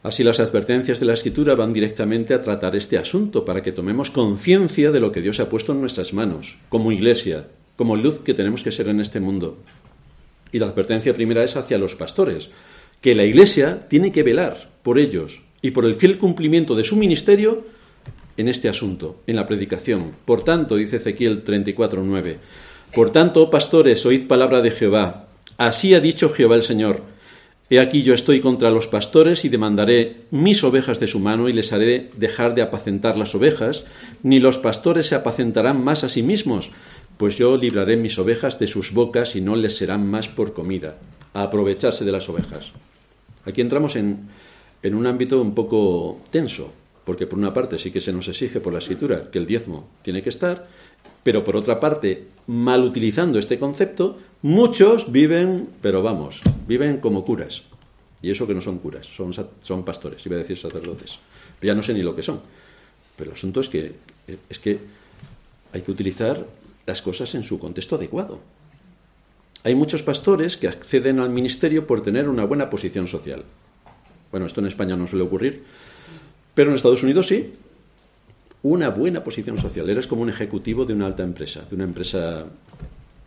[0.05, 4.13] Así las advertencias de la Escritura van directamente a tratar este asunto para que tomemos
[4.13, 8.35] conciencia de lo que Dios ha puesto en nuestras manos, como iglesia, como luz que
[8.35, 9.59] tenemos que ser en este mundo.
[10.53, 12.51] Y la advertencia primera es hacia los pastores,
[13.01, 16.97] que la iglesia tiene que velar por ellos y por el fiel cumplimiento de su
[16.97, 17.65] ministerio
[18.37, 20.13] en este asunto, en la predicación.
[20.25, 22.37] Por tanto, dice Ezequiel 34:9,
[22.95, 25.29] por tanto, pastores, oíd palabra de Jehová,
[25.59, 27.03] Así ha dicho Jehová el Señor.
[27.69, 31.53] He aquí yo estoy contra los pastores y demandaré mis ovejas de su mano y
[31.53, 33.85] les haré dejar de apacentar las ovejas,
[34.23, 36.71] ni los pastores se apacentarán más a sí mismos,
[37.17, 40.97] pues yo libraré mis ovejas de sus bocas y no les serán más por comida,
[41.35, 42.73] a aprovecharse de las ovejas.
[43.49, 44.29] Aquí entramos en,
[44.83, 46.71] en un ámbito un poco tenso,
[47.07, 49.89] porque por una parte sí que se nos exige por la escritura que el diezmo
[50.03, 50.69] tiene que estar,
[51.23, 57.65] pero por otra parte, mal utilizando este concepto, muchos viven, pero vamos, viven como curas.
[58.21, 61.19] Y eso que no son curas, son, son pastores, iba a decir sacerdotes.
[61.63, 62.41] Ya no sé ni lo que son.
[63.17, 63.95] Pero el asunto es que,
[64.49, 64.79] es que
[65.73, 66.47] hay que utilizar
[66.85, 68.41] las cosas en su contexto adecuado.
[69.65, 73.45] Hay muchos pastores que acceden al ministerio por tener una buena posición social.
[74.31, 75.65] Bueno, esto en España no suele ocurrir,
[76.55, 77.53] pero en Estados Unidos sí
[78.63, 79.89] una buena posición social.
[79.89, 82.47] Eres como un ejecutivo de una alta empresa, de una empresa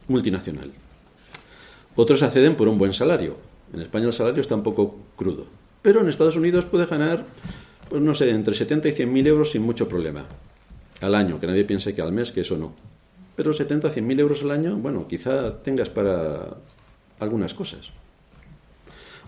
[0.08, 0.72] multinacional.
[1.96, 3.38] Otros acceden por un buen salario.
[3.74, 5.46] En España el salario está un poco crudo.
[5.82, 7.26] Pero en Estados Unidos puedes ganar,
[7.90, 10.26] pues no sé, entre 70 y 100 mil euros sin mucho problema.
[11.00, 12.74] Al año, que nadie piense que al mes, que eso no.
[13.42, 16.58] Pero 70 a 100 mil euros al año, bueno, quizá tengas para
[17.20, 17.90] algunas cosas.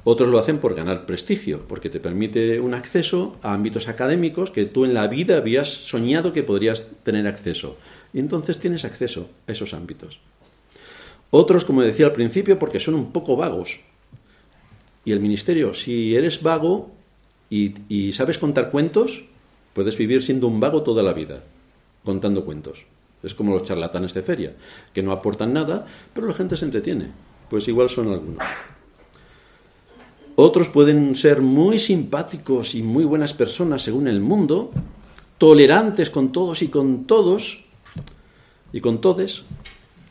[0.04, 4.66] Otros lo hacen por ganar prestigio, porque te permite un acceso a ámbitos académicos que
[4.66, 7.76] tú en la vida habías soñado que podrías tener acceso.
[8.14, 10.20] Y entonces tienes acceso a esos ámbitos.
[11.32, 13.80] Otros, como decía al principio, porque son un poco vagos.
[15.06, 16.92] Y el ministerio, si eres vago
[17.50, 19.26] y sabes contar cuentos,
[19.74, 21.42] puedes vivir siendo un vago toda la vida,
[22.04, 22.86] contando cuentos.
[23.24, 24.54] Es como los charlatanes de feria,
[24.94, 27.08] que no aportan nada, pero la gente se entretiene.
[27.50, 28.46] Pues igual son algunos.
[30.36, 34.72] Otros pueden ser muy simpáticos y muy buenas personas según el mundo,
[35.38, 37.66] tolerantes con todos y con todos
[38.72, 39.44] y con todes,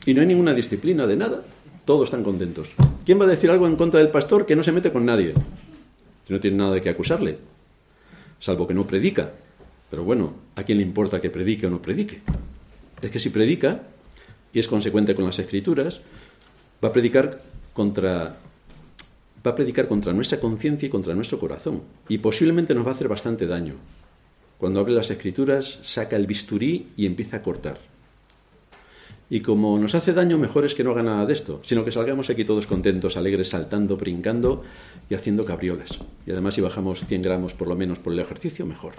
[0.05, 1.43] y no hay ninguna disciplina de nada.
[1.85, 2.71] Todos están contentos.
[3.05, 5.33] ¿Quién va a decir algo en contra del pastor que no se mete con nadie?
[6.25, 7.37] Si no tiene nada de qué acusarle,
[8.39, 9.33] salvo que no predica.
[9.89, 12.21] Pero bueno, ¿a quién le importa que predique o no predique?
[13.03, 13.83] Es que si predica
[14.53, 16.01] y es consecuente con las escrituras,
[16.83, 17.43] va a predicar
[17.73, 18.37] contra
[19.45, 21.83] va a predicar contra nuestra conciencia y contra nuestro corazón.
[22.07, 23.75] Y posiblemente nos va a hacer bastante daño.
[24.57, 27.79] Cuando abre las escrituras, saca el bisturí y empieza a cortar.
[29.29, 31.91] Y como nos hace daño, mejor es que no haga nada de esto, sino que
[31.91, 34.63] salgamos aquí todos contentos, alegres, saltando, brincando
[35.09, 35.99] y haciendo cabriolas.
[36.25, 38.93] Y además, si bajamos 100 gramos por lo menos por el ejercicio, mejor.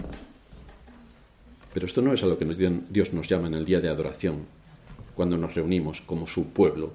[1.75, 2.45] Pero esto no es a lo que
[2.89, 4.45] Dios nos llama en el día de adoración,
[5.13, 6.93] cuando nos reunimos como su pueblo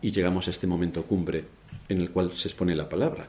[0.00, 1.46] y llegamos a este momento cumbre
[1.88, 3.26] en el cual se expone la palabra.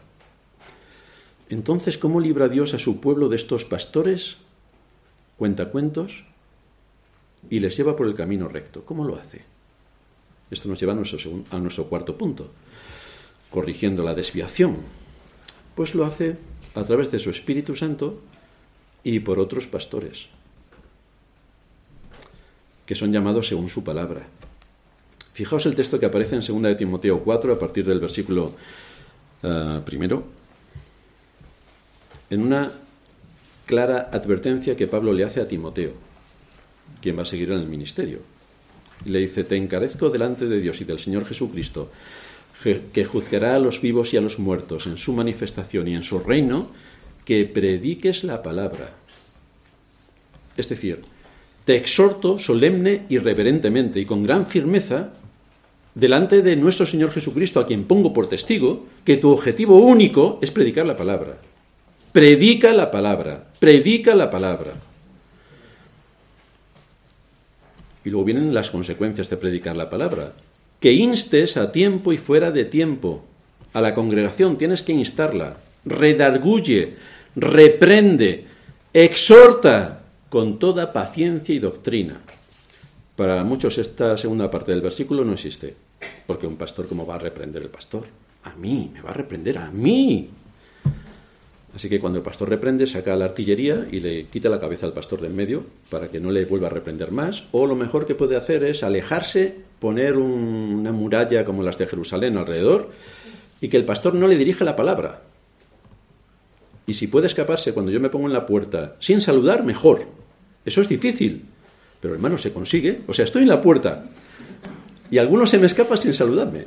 [1.49, 4.37] Entonces, ¿cómo libra Dios a su pueblo de estos pastores?
[5.37, 6.23] Cuenta cuentos
[7.49, 8.85] y les lleva por el camino recto.
[8.85, 9.41] ¿Cómo lo hace?
[10.51, 11.17] Esto nos lleva a nuestro,
[11.49, 12.51] a nuestro cuarto punto,
[13.49, 14.77] corrigiendo la desviación.
[15.73, 16.35] Pues lo hace
[16.75, 18.21] a través de su Espíritu Santo
[19.03, 20.29] y por otros pastores,
[22.93, 24.21] que son llamados según su palabra.
[25.33, 28.53] Fijaos el texto que aparece en 2 de Timoteo 4 a partir del versículo
[29.41, 30.23] eh, primero,
[32.29, 32.71] en una
[33.65, 35.93] clara advertencia que Pablo le hace a Timoteo,
[37.01, 38.19] quien va a seguir en el ministerio.
[39.05, 41.89] le dice, te encarezco delante de Dios y del Señor Jesucristo,
[42.93, 46.19] que juzgará a los vivos y a los muertos en su manifestación y en su
[46.19, 46.69] reino,
[47.25, 48.93] que prediques la palabra.
[50.55, 51.11] Es decir,
[51.65, 55.13] te exhorto solemne y reverentemente y con gran firmeza
[55.95, 60.51] delante de nuestro Señor Jesucristo, a quien pongo por testigo, que tu objetivo único es
[60.51, 61.37] predicar la palabra.
[62.11, 64.73] Predica la palabra, predica la palabra.
[68.05, 70.33] Y luego vienen las consecuencias de predicar la palabra.
[70.79, 73.23] Que instes a tiempo y fuera de tiempo
[73.71, 75.57] a la congregación, tienes que instarla.
[75.85, 76.95] Redarguye,
[77.35, 78.45] reprende,
[78.93, 80.02] exhorta
[80.33, 82.19] con toda paciencia y doctrina.
[83.15, 85.75] Para muchos esta segunda parte del versículo no existe,
[86.25, 88.05] porque un pastor, ¿cómo va a reprender el pastor?
[88.45, 90.27] A mí, me va a reprender a mí.
[91.75, 94.93] Así que cuando el pastor reprende, saca la artillería y le quita la cabeza al
[94.93, 97.45] pastor del medio para que no le vuelva a reprender más.
[97.51, 102.37] O lo mejor que puede hacer es alejarse, poner una muralla como las de Jerusalén
[102.37, 102.89] alrededor
[103.61, 105.21] y que el pastor no le dirija la palabra.
[106.87, 110.22] Y si puede escaparse cuando yo me pongo en la puerta sin saludar, mejor.
[110.65, 111.45] Eso es difícil,
[111.99, 113.01] pero hermano, se consigue.
[113.07, 114.05] O sea, estoy en la puerta
[115.09, 116.65] y algunos se me escapa sin saludarme.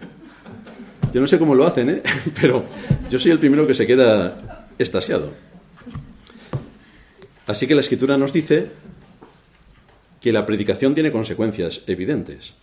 [1.12, 2.02] Yo no sé cómo lo hacen, ¿eh?
[2.40, 2.64] pero
[3.10, 5.32] yo soy el primero que se queda estasiado.
[7.46, 8.70] Así que la escritura nos dice
[10.20, 12.54] que la predicación tiene consecuencias evidentes.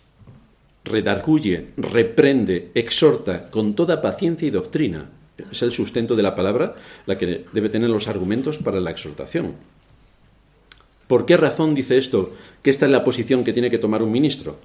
[0.84, 5.10] Redarguye, reprende, exhorta con toda paciencia y doctrina.
[5.50, 6.76] Es el sustento de la palabra
[7.06, 9.54] la que debe tener los argumentos para la exhortación.
[11.06, 12.32] ¿Por qué razón dice esto?
[12.62, 14.56] Que esta es la posición que tiene que tomar un ministro.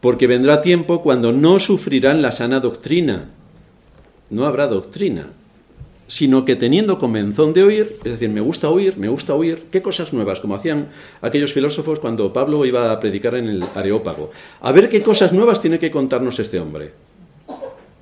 [0.00, 3.30] Porque vendrá tiempo cuando no sufrirán la sana doctrina.
[4.28, 5.28] No habrá doctrina,
[6.06, 9.80] sino que teniendo comenzón de oír, es decir, me gusta oír, me gusta oír, qué
[9.80, 10.88] cosas nuevas, como hacían
[11.22, 14.30] aquellos filósofos cuando Pablo iba a predicar en el Areópago.
[14.60, 16.92] A ver qué cosas nuevas tiene que contarnos este hombre.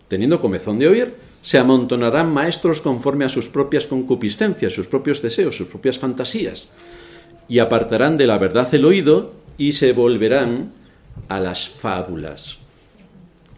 [0.08, 5.56] Teniendo comezón de oír, se amontonarán maestros conforme a sus propias concupiscencias, sus propios deseos,
[5.56, 6.68] sus propias fantasías
[7.52, 10.72] y apartarán de la verdad el oído y se volverán
[11.28, 12.56] a las fábulas.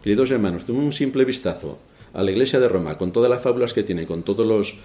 [0.03, 1.79] Queridos hermanos, tengo un simple vistazo
[2.13, 4.79] a la iglesia de Roma, con todas las fábulas que tiene, con todos los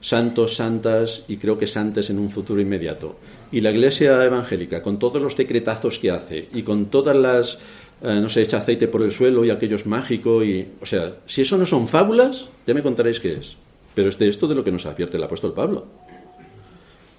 [0.00, 3.18] santos, santas y creo que santes en un futuro inmediato,
[3.52, 7.58] y la iglesia evangélica, con todos los decretazos que hace, y con todas las,
[8.00, 11.16] eh, no sé, echa aceite por el suelo y aquello es mágico, y, o sea,
[11.26, 13.58] si eso no son fábulas, ya me contaréis qué es.
[13.94, 15.84] Pero es de esto de lo que nos advierte el apóstol Pablo.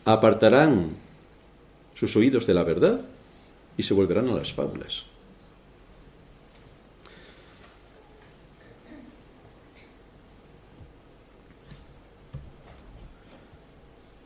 [0.06, 1.05] Apartarán
[1.96, 3.02] sus oídos de la verdad
[3.78, 5.06] y se volverán a las fábulas.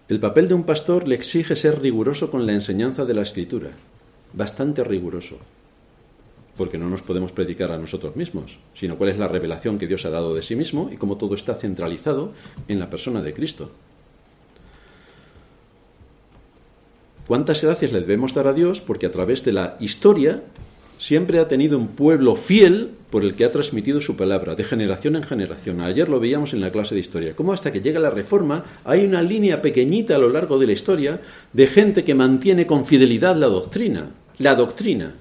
[0.10, 3.70] El papel de un pastor le exige ser riguroso con la enseñanza de la escritura,
[4.34, 5.38] bastante riguroso,
[6.58, 10.06] porque no nos podemos predicar a nosotros mismos, sino cuál es la revelación que Dios
[10.06, 12.34] ha dado de sí mismo y cómo todo está centralizado
[12.68, 13.72] en la persona de Cristo.
[17.30, 18.82] ¿Cuántas gracias le debemos dar a Dios?
[18.82, 20.42] Porque a través de la historia
[20.98, 25.16] siempre ha tenido un pueblo fiel por el que ha transmitido su palabra, de generación
[25.16, 25.80] en generación.
[25.80, 29.06] Ayer lo veíamos en la clase de historia, cómo hasta que llega la reforma hay
[29.06, 31.22] una línea pequeñita a lo largo de la historia
[31.54, 34.10] de gente que mantiene con fidelidad la doctrina,
[34.40, 35.14] la doctrina.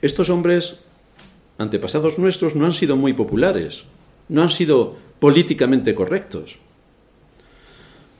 [0.00, 0.78] Estos hombres,
[1.58, 3.82] antepasados nuestros, no han sido muy populares,
[4.28, 6.60] no han sido políticamente correctos.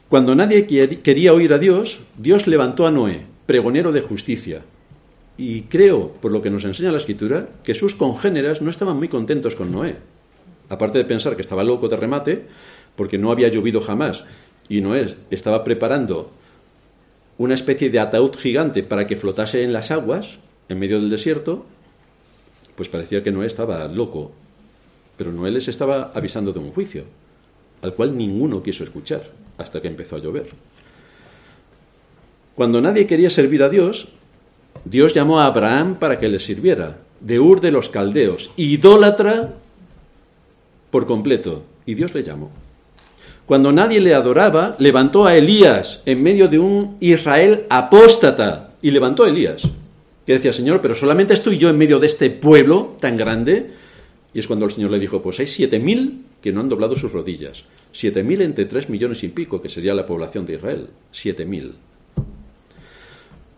[0.08, 4.62] Cuando nadie quería oír a Dios, Dios levantó a Noé, pregonero de justicia.
[5.38, 9.08] Y creo, por lo que nos enseña la escritura, que sus congéneras no estaban muy
[9.08, 9.96] contentos con Noé.
[10.68, 12.46] Aparte de pensar que estaba loco de remate,
[12.96, 14.24] porque no había llovido jamás,
[14.68, 16.30] y Noé estaba preparando
[17.38, 20.38] una especie de ataúd gigante para que flotase en las aguas,
[20.68, 21.64] en medio del desierto,
[22.76, 24.32] pues parecía que Noé estaba loco.
[25.16, 27.04] Pero Noé les estaba avisando de un juicio,
[27.82, 30.50] al cual ninguno quiso escuchar hasta que empezó a llover.
[32.54, 34.08] Cuando nadie quería servir a Dios,
[34.84, 39.54] Dios llamó a Abraham para que le sirviera, de Ur de los Caldeos, idólatra
[40.90, 42.50] por completo, y Dios le llamó.
[43.46, 49.24] Cuando nadie le adoraba, levantó a Elías en medio de un Israel apóstata, y levantó
[49.24, 49.62] a Elías,
[50.26, 53.70] que decía, Señor, pero solamente estoy yo en medio de este pueblo tan grande,
[54.34, 56.96] y es cuando el Señor le dijo, pues hay siete mil que no han doblado
[56.96, 57.64] sus rodillas.
[57.92, 60.88] Siete mil entre tres millones y pico, que sería la población de Israel.
[61.12, 61.74] Siete mil.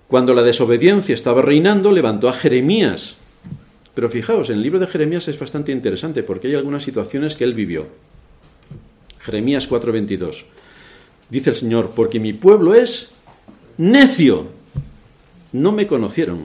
[0.07, 3.16] Cuando la desobediencia estaba reinando, levantó a Jeremías.
[3.95, 7.45] Pero fijaos, en el libro de Jeremías es bastante interesante porque hay algunas situaciones que
[7.45, 7.87] él vivió.
[9.18, 10.45] Jeremías 4:22.
[11.31, 13.09] Dice el Señor, porque mi pueblo es
[13.79, 14.49] necio.
[15.53, 16.45] No me conocieron.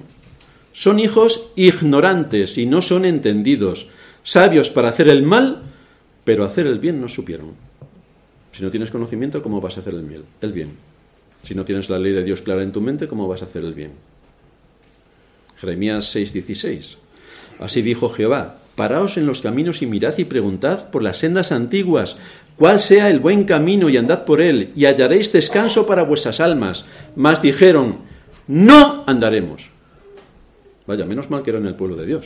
[0.71, 3.89] Son hijos ignorantes y no son entendidos
[4.23, 5.63] sabios para hacer el mal,
[6.23, 7.51] pero hacer el bien no supieron.
[8.51, 10.77] Si no tienes conocimiento, ¿cómo vas a hacer el bien?
[11.43, 13.63] Si no tienes la ley de Dios clara en tu mente, ¿cómo vas a hacer
[13.63, 13.91] el bien?
[15.59, 16.97] Jeremías 6:16.
[17.59, 22.17] Así dijo Jehová, paraos en los caminos y mirad y preguntad por las sendas antiguas,
[22.57, 26.85] cuál sea el buen camino y andad por él, y hallaréis descanso para vuestras almas.
[27.15, 27.99] Mas dijeron,
[28.47, 29.69] no andaremos.
[30.87, 32.25] Vaya, menos mal que era en el pueblo de Dios.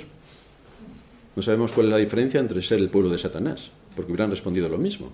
[1.35, 4.69] No sabemos cuál es la diferencia entre ser el pueblo de Satanás, porque hubieran respondido
[4.69, 5.11] lo mismo.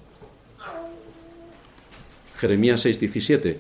[2.38, 3.58] Jeremías 6:17.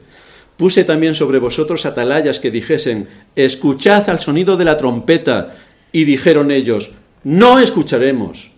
[0.57, 5.55] Puse también sobre vosotros atalayas que dijesen, escuchad al sonido de la trompeta,
[5.91, 6.91] y dijeron ellos,
[7.23, 8.51] no escucharemos.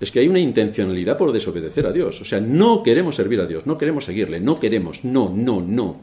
[0.00, 2.20] Es que hay una intencionalidad por desobedecer a Dios.
[2.22, 6.00] O sea, no queremos servir a Dios, no queremos seguirle, no queremos, no, no, no.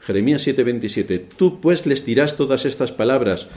[0.00, 1.22] Jeremías 7:27.
[1.36, 3.48] Tú pues les dirás todas estas palabras,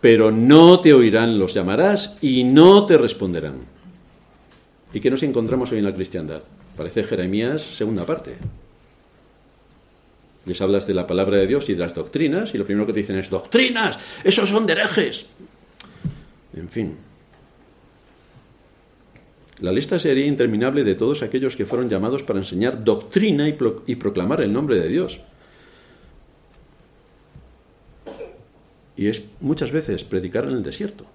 [0.00, 3.56] pero no te oirán, los llamarás y no te responderán.
[4.92, 6.42] ¿Y qué nos encontramos hoy en la cristiandad?
[6.76, 8.36] Parece Jeremías segunda parte.
[10.46, 12.92] Les hablas de la palabra de Dios y de las doctrinas, y lo primero que
[12.92, 15.26] te dicen es, doctrinas, esos son herejes.
[16.56, 16.96] En fin.
[19.60, 24.40] La lista sería interminable de todos aquellos que fueron llamados para enseñar doctrina y proclamar
[24.40, 25.20] el nombre de Dios.
[28.98, 31.06] Y es muchas veces predicar en el desierto.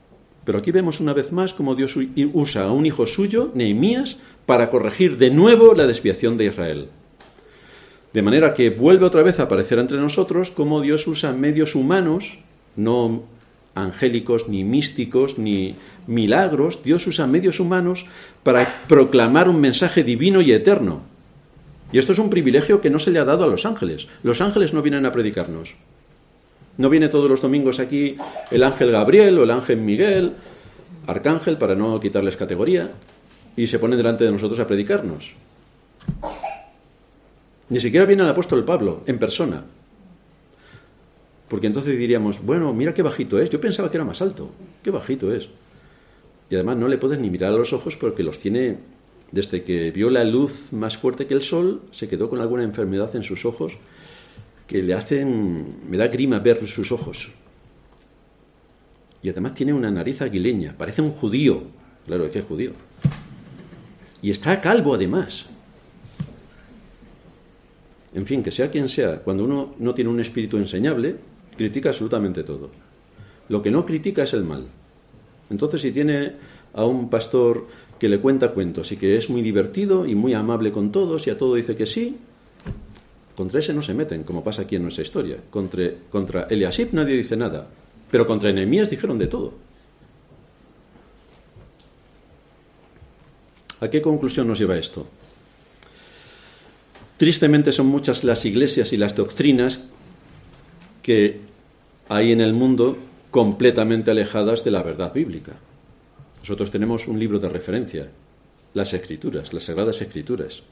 [0.45, 1.97] Pero aquí vemos una vez más cómo Dios
[2.33, 6.87] usa a un hijo suyo, Nehemías, para corregir de nuevo la desviación de Israel.
[8.13, 12.39] De manera que vuelve otra vez a aparecer entre nosotros cómo Dios usa medios humanos,
[12.75, 13.23] no
[13.75, 15.75] angélicos, ni místicos, ni
[16.07, 16.83] milagros.
[16.83, 18.05] Dios usa medios humanos
[18.43, 21.01] para proclamar un mensaje divino y eterno.
[21.91, 24.07] Y esto es un privilegio que no se le ha dado a los ángeles.
[24.23, 25.75] Los ángeles no vienen a predicarnos.
[26.77, 28.17] No viene todos los domingos aquí
[28.49, 30.33] el ángel Gabriel o el ángel Miguel,
[31.05, 32.91] arcángel, para no quitarles categoría,
[33.55, 35.33] y se pone delante de nosotros a predicarnos.
[37.69, 39.63] Ni siquiera viene el apóstol Pablo en persona.
[41.47, 43.49] Porque entonces diríamos, bueno, mira qué bajito es.
[43.49, 44.49] Yo pensaba que era más alto.
[44.81, 45.49] Qué bajito es.
[46.49, 48.77] Y además no le puedes ni mirar a los ojos porque los tiene,
[49.31, 53.15] desde que vio la luz más fuerte que el sol, se quedó con alguna enfermedad
[53.15, 53.77] en sus ojos
[54.67, 57.31] que le hacen, me da grima ver sus ojos.
[59.21, 61.63] Y además tiene una nariz aguileña, parece un judío,
[62.05, 62.71] claro que es judío.
[64.21, 65.47] Y está calvo además.
[68.13, 71.15] En fin, que sea quien sea, cuando uno no tiene un espíritu enseñable,
[71.57, 72.69] critica absolutamente todo.
[73.49, 74.65] Lo que no critica es el mal.
[75.49, 76.33] Entonces, si tiene
[76.73, 77.67] a un pastor
[77.99, 81.29] que le cuenta cuentos y que es muy divertido y muy amable con todos y
[81.29, 82.17] a todo dice que sí,
[83.35, 85.37] contra ese no se meten, como pasa aquí en nuestra historia.
[85.49, 86.47] Contra, contra
[86.91, 87.67] nadie dice nada,
[88.11, 89.53] pero contra Enemías dijeron de todo.
[93.79, 95.07] ¿A qué conclusión nos lleva esto?
[97.17, 99.85] Tristemente son muchas las iglesias y las doctrinas
[101.01, 101.41] que
[102.09, 102.97] hay en el mundo
[103.31, 105.53] completamente alejadas de la verdad bíblica.
[106.39, 108.09] Nosotros tenemos un libro de referencia,
[108.73, 110.63] las escrituras, las sagradas escrituras.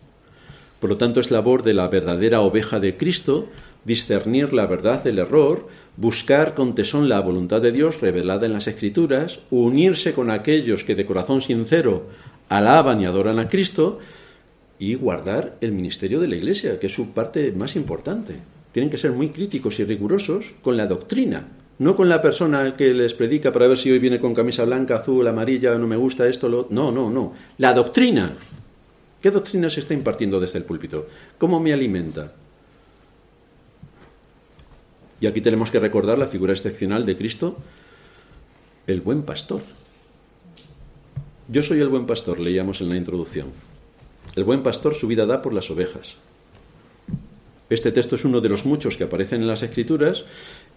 [0.82, 3.48] Por lo tanto, es labor de la verdadera oveja de Cristo
[3.86, 5.68] discernir la verdad del error,
[5.98, 10.96] buscar con tesón la voluntad de Dios revelada en las Escrituras, unirse con aquellos que
[10.96, 12.08] de corazón sincero
[12.50, 14.00] alaban y adoran a Cristo
[14.78, 18.36] y guardar el ministerio de la Iglesia, que es su parte más importante.
[18.72, 21.48] Tienen que ser muy críticos y rigurosos con la doctrina,
[21.80, 24.98] no con la persona que les predica para ver si hoy viene con camisa blanca,
[24.98, 26.68] azul, amarilla, no me gusta esto, lo...
[26.70, 27.34] no, no, no.
[27.58, 28.36] La doctrina,
[29.22, 31.08] ¿Qué doctrina se está impartiendo desde el púlpito?
[31.38, 32.34] ¿Cómo me alimenta?
[35.20, 37.56] Y aquí tenemos que recordar la figura excepcional de Cristo,
[38.88, 39.62] el buen pastor.
[41.48, 43.50] Yo soy el buen pastor, leíamos en la introducción.
[44.36, 46.18] El buen pastor su vida da por las ovejas.
[47.70, 50.26] Este texto es uno de los muchos que aparecen en las Escrituras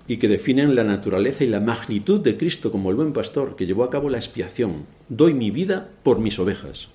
[0.06, 3.66] y que definen la naturaleza y la magnitud de Cristo como el buen pastor que
[3.66, 4.84] llevó a cabo la expiación.
[5.08, 6.93] Doy mi vida por mis ovejas.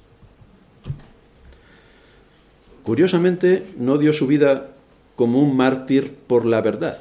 [2.83, 4.71] Curiosamente, no dio su vida
[5.15, 6.97] como un mártir por la verdad,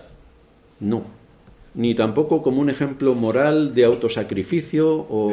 [0.81, 1.05] no,
[1.75, 5.33] ni tampoco como un ejemplo moral de autosacrificio o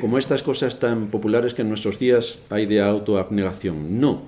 [0.00, 4.22] como estas cosas tan populares que en nuestros días hay de autoabnegación, no.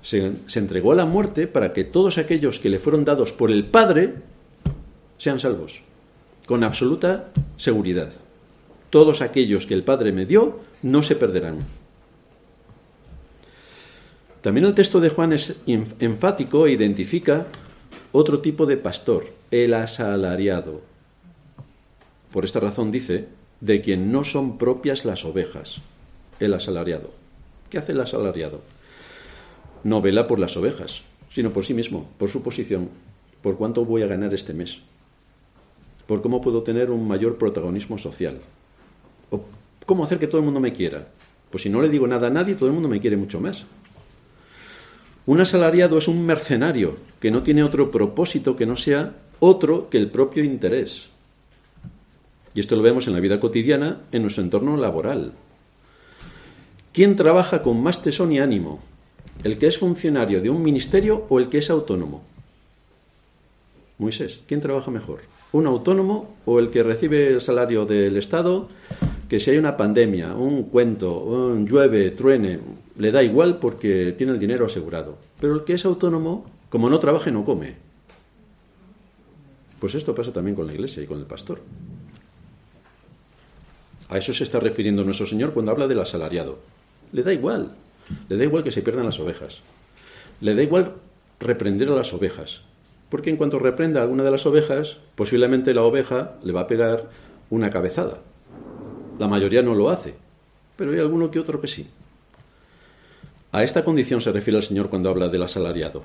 [0.00, 3.50] Se, se entregó a la muerte para que todos aquellos que le fueron dados por
[3.50, 4.14] el Padre
[5.18, 5.82] sean salvos,
[6.46, 8.12] con absoluta seguridad.
[8.90, 11.58] Todos aquellos que el Padre me dio no se perderán.
[14.44, 17.46] También el texto de Juan es enfático e identifica
[18.12, 20.82] otro tipo de pastor, el asalariado.
[22.30, 23.26] Por esta razón dice,
[23.62, 25.80] de quien no son propias las ovejas,
[26.40, 27.10] el asalariado.
[27.70, 28.60] ¿Qué hace el asalariado?
[29.82, 32.90] No vela por las ovejas, sino por sí mismo, por su posición,
[33.40, 34.82] por cuánto voy a ganar este mes,
[36.06, 38.42] por cómo puedo tener un mayor protagonismo social,
[39.30, 39.40] o
[39.86, 41.08] cómo hacer que todo el mundo me quiera.
[41.48, 43.64] Pues si no le digo nada a nadie, todo el mundo me quiere mucho más.
[45.26, 49.98] Un asalariado es un mercenario que no tiene otro propósito que no sea otro que
[49.98, 51.08] el propio interés.
[52.54, 55.32] Y esto lo vemos en la vida cotidiana, en nuestro entorno laboral.
[56.92, 58.80] ¿Quién trabaja con más tesón y ánimo?
[59.42, 62.22] ¿El que es funcionario de un ministerio o el que es autónomo?
[63.98, 65.20] Moisés, ¿quién trabaja mejor?
[65.52, 68.68] ¿Un autónomo o el que recibe el salario del Estado?
[69.28, 72.60] Que si hay una pandemia, un cuento, un llueve, truene,
[72.96, 75.18] le da igual porque tiene el dinero asegurado.
[75.40, 77.74] Pero el que es autónomo, como no trabaje, no come.
[79.80, 81.60] Pues esto pasa también con la iglesia y con el pastor.
[84.08, 86.58] A eso se está refiriendo nuestro Señor cuando habla del asalariado.
[87.12, 87.72] Le da igual.
[88.28, 89.60] Le da igual que se pierdan las ovejas.
[90.40, 90.94] Le da igual
[91.40, 92.62] reprender a las ovejas.
[93.08, 96.66] Porque en cuanto reprenda a alguna de las ovejas, posiblemente la oveja le va a
[96.66, 97.08] pegar
[97.50, 98.20] una cabezada.
[99.18, 100.14] La mayoría no lo hace,
[100.76, 101.86] pero hay alguno que otro que sí.
[103.52, 106.02] A esta condición se refiere el Señor cuando habla del asalariado.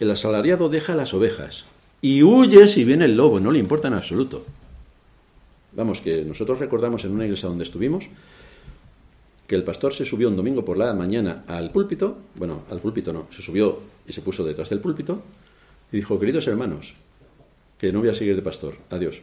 [0.00, 1.64] El asalariado deja las ovejas
[2.00, 4.44] y huye si viene el lobo, no le importa en absoluto.
[5.72, 8.08] Vamos, que nosotros recordamos en una iglesia donde estuvimos
[9.46, 13.12] que el pastor se subió un domingo por la mañana al púlpito, bueno, al púlpito
[13.12, 15.22] no, se subió y se puso detrás del púlpito
[15.90, 16.94] y dijo, queridos hermanos,
[17.78, 19.22] que no voy a seguir de pastor, adiós.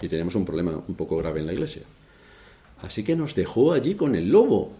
[0.00, 1.82] Y teníamos un problema un poco grave en la iglesia.
[2.84, 4.70] Así que nos dejó allí con el lobo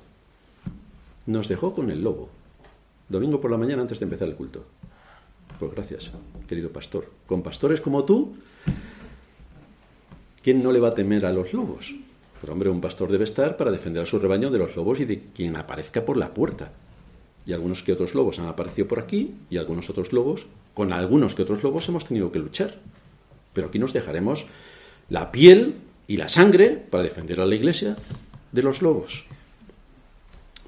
[1.26, 2.28] nos dejó con el lobo.
[3.08, 4.64] Domingo por la mañana antes de empezar el culto.
[5.58, 6.10] Pues gracias,
[6.48, 7.10] querido pastor.
[7.26, 8.34] Con pastores como tú,
[10.42, 11.94] ¿quién no le va a temer a los lobos?
[12.40, 15.04] Pero hombre, un pastor debe estar para defender a su rebaño de los lobos y
[15.04, 16.72] de quien aparezca por la puerta.
[17.46, 21.34] Y algunos que otros lobos han aparecido por aquí y algunos otros lobos, con algunos
[21.34, 22.74] que otros lobos hemos tenido que luchar.
[23.52, 24.46] Pero aquí nos dejaremos
[25.08, 25.76] la piel
[26.06, 27.96] y la sangre para defender a la iglesia
[28.52, 29.24] de los lobos.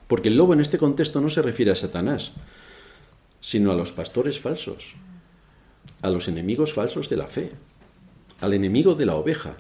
[0.06, 2.32] Porque el lobo en este contexto no se refiere a Satanás,
[3.40, 4.94] sino a los pastores falsos,
[6.02, 7.52] a los enemigos falsos de la fe,
[8.40, 9.56] al enemigo de la oveja,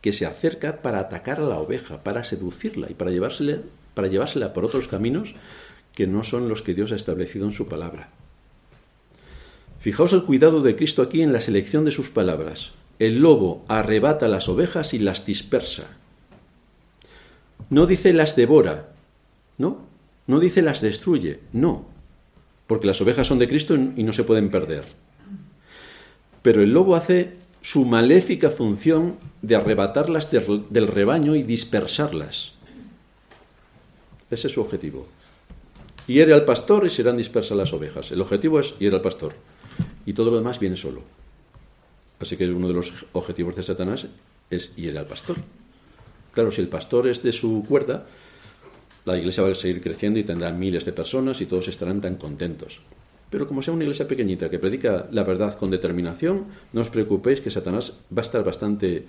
[0.00, 3.58] que se acerca para atacar a la oveja, para seducirla y para llevársela,
[3.94, 5.34] para llevársela por otros caminos
[5.94, 8.08] que no son los que Dios ha establecido en su palabra.
[9.80, 12.72] Fijaos el cuidado de Cristo aquí en la selección de sus palabras.
[13.02, 15.88] El lobo arrebata las ovejas y las dispersa.
[17.68, 18.90] No dice las devora,
[19.58, 19.78] ¿no?
[20.28, 21.84] No dice las destruye, no,
[22.68, 24.84] porque las ovejas son de Cristo y no se pueden perder.
[26.42, 32.52] Pero el lobo hace su maléfica función de arrebatarlas del rebaño y dispersarlas.
[34.30, 35.08] Ese es su objetivo.
[36.06, 38.12] Hiere al pastor y serán dispersas las ovejas.
[38.12, 39.34] El objetivo es hiere al pastor.
[40.06, 41.02] Y todo lo demás viene solo.
[42.22, 44.06] Así que uno de los objetivos de Satanás
[44.48, 45.38] es hiere al pastor.
[46.32, 48.06] Claro, si el pastor es de su cuerda,
[49.04, 52.14] la iglesia va a seguir creciendo y tendrá miles de personas y todos estarán tan
[52.14, 52.80] contentos.
[53.28, 57.40] Pero como sea una iglesia pequeñita que predica la verdad con determinación, no os preocupéis
[57.40, 59.04] que Satanás va a estar bastante,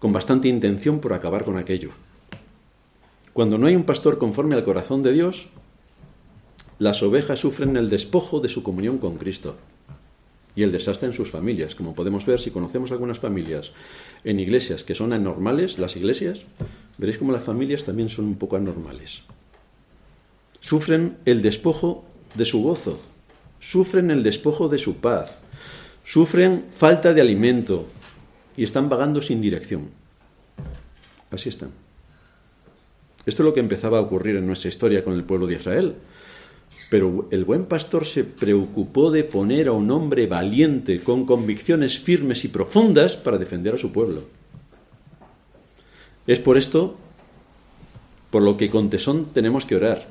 [0.00, 1.90] con bastante intención por acabar con aquello.
[3.32, 5.46] Cuando no hay un pastor conforme al corazón de Dios,
[6.80, 9.54] las ovejas sufren el despojo de su comunión con Cristo
[10.56, 11.74] y el desastre en sus familias.
[11.74, 13.72] Como podemos ver, si conocemos algunas familias
[14.22, 16.44] en iglesias que son anormales, las iglesias,
[16.98, 19.22] veréis como las familias también son un poco anormales.
[20.60, 23.00] Sufren el despojo de su gozo,
[23.60, 25.40] sufren el despojo de su paz,
[26.04, 27.86] sufren falta de alimento
[28.56, 29.88] y están vagando sin dirección.
[31.30, 31.70] Así están.
[33.26, 35.96] Esto es lo que empezaba a ocurrir en nuestra historia con el pueblo de Israel.
[36.94, 42.44] Pero el buen pastor se preocupó de poner a un hombre valiente, con convicciones firmes
[42.44, 44.22] y profundas, para defender a su pueblo.
[46.28, 46.94] Es por esto
[48.30, 50.06] por lo que con tesón tenemos que orar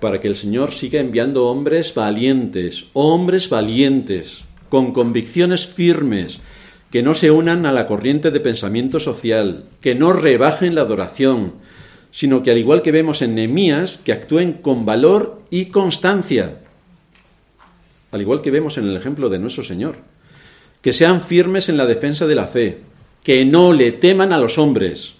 [0.00, 6.40] para que el Señor siga enviando hombres valientes, hombres valientes, con convicciones firmes,
[6.90, 11.52] que no se unan a la corriente de pensamiento social, que no rebajen la adoración,
[12.18, 16.58] sino que al igual que vemos en Nehemías, que actúen con valor y constancia,
[18.10, 19.98] al igual que vemos en el ejemplo de nuestro Señor,
[20.82, 22.78] que sean firmes en la defensa de la fe,
[23.22, 25.14] que no le teman a los hombres.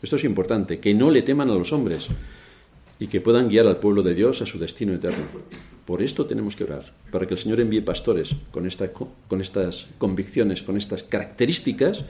[0.00, 2.08] Esto es importante, que no le teman a los hombres,
[2.98, 5.22] y que puedan guiar al pueblo de Dios a su destino eterno.
[5.84, 9.88] Por esto tenemos que orar, para que el Señor envíe pastores con, esta, con estas
[9.98, 12.04] convicciones, con estas características,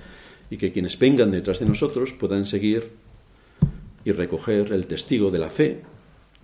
[0.49, 3.05] y que quienes vengan detrás de nosotros puedan seguir
[4.07, 5.83] y recoger el testigo de la fe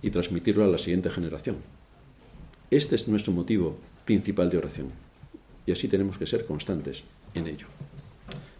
[0.01, 1.55] y transmitirlo a la siguiente generación.
[2.69, 4.91] Este es nuestro motivo principal de oración.
[5.65, 7.03] Y así tenemos que ser constantes
[7.33, 7.67] en ello.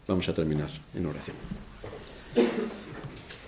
[0.07, 1.35] Vamos a terminar en oración.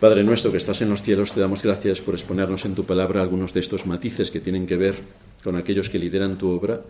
[0.02, 3.22] Padre nuestro que estás en los cielos, te damos gracias por exponernos en tu palabra
[3.22, 4.96] algunos de estos matices que tienen que ver
[5.42, 6.82] con aquellos que lideran tu obra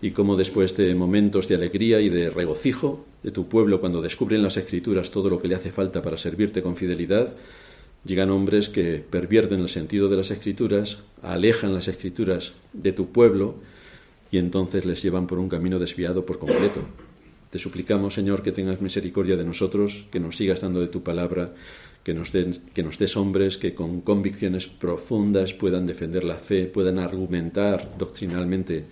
[0.00, 4.42] y cómo después de momentos de alegría y de regocijo de tu pueblo cuando descubren
[4.42, 7.34] las escrituras todo lo que le hace falta para servirte con fidelidad,
[8.04, 13.56] llegan hombres que pervierten el sentido de las escrituras, alejan las escrituras de tu pueblo
[14.30, 16.80] y entonces les llevan por un camino desviado por completo.
[17.50, 21.54] Te suplicamos, Señor, que tengas misericordia de nosotros, que nos sigas dando de tu palabra
[22.02, 26.98] que nos, que nos des hombres que con convicciones profundas puedan defender la fe, puedan
[26.98, 28.84] argumentar doctrinalmente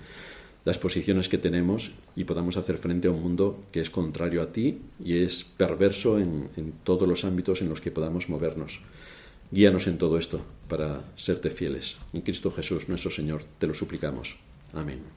[0.65, 4.53] las posiciones que tenemos y podamos hacer frente a un mundo que es contrario a
[4.53, 8.81] ti y es perverso en todos los ámbitos en los que podamos movernos.
[9.53, 11.99] Guíanos en todo esto para serte fieles.
[12.15, 14.39] En Cristo Jesús, nuestro Señor, te lo suplicamos.
[14.73, 15.03] Amén.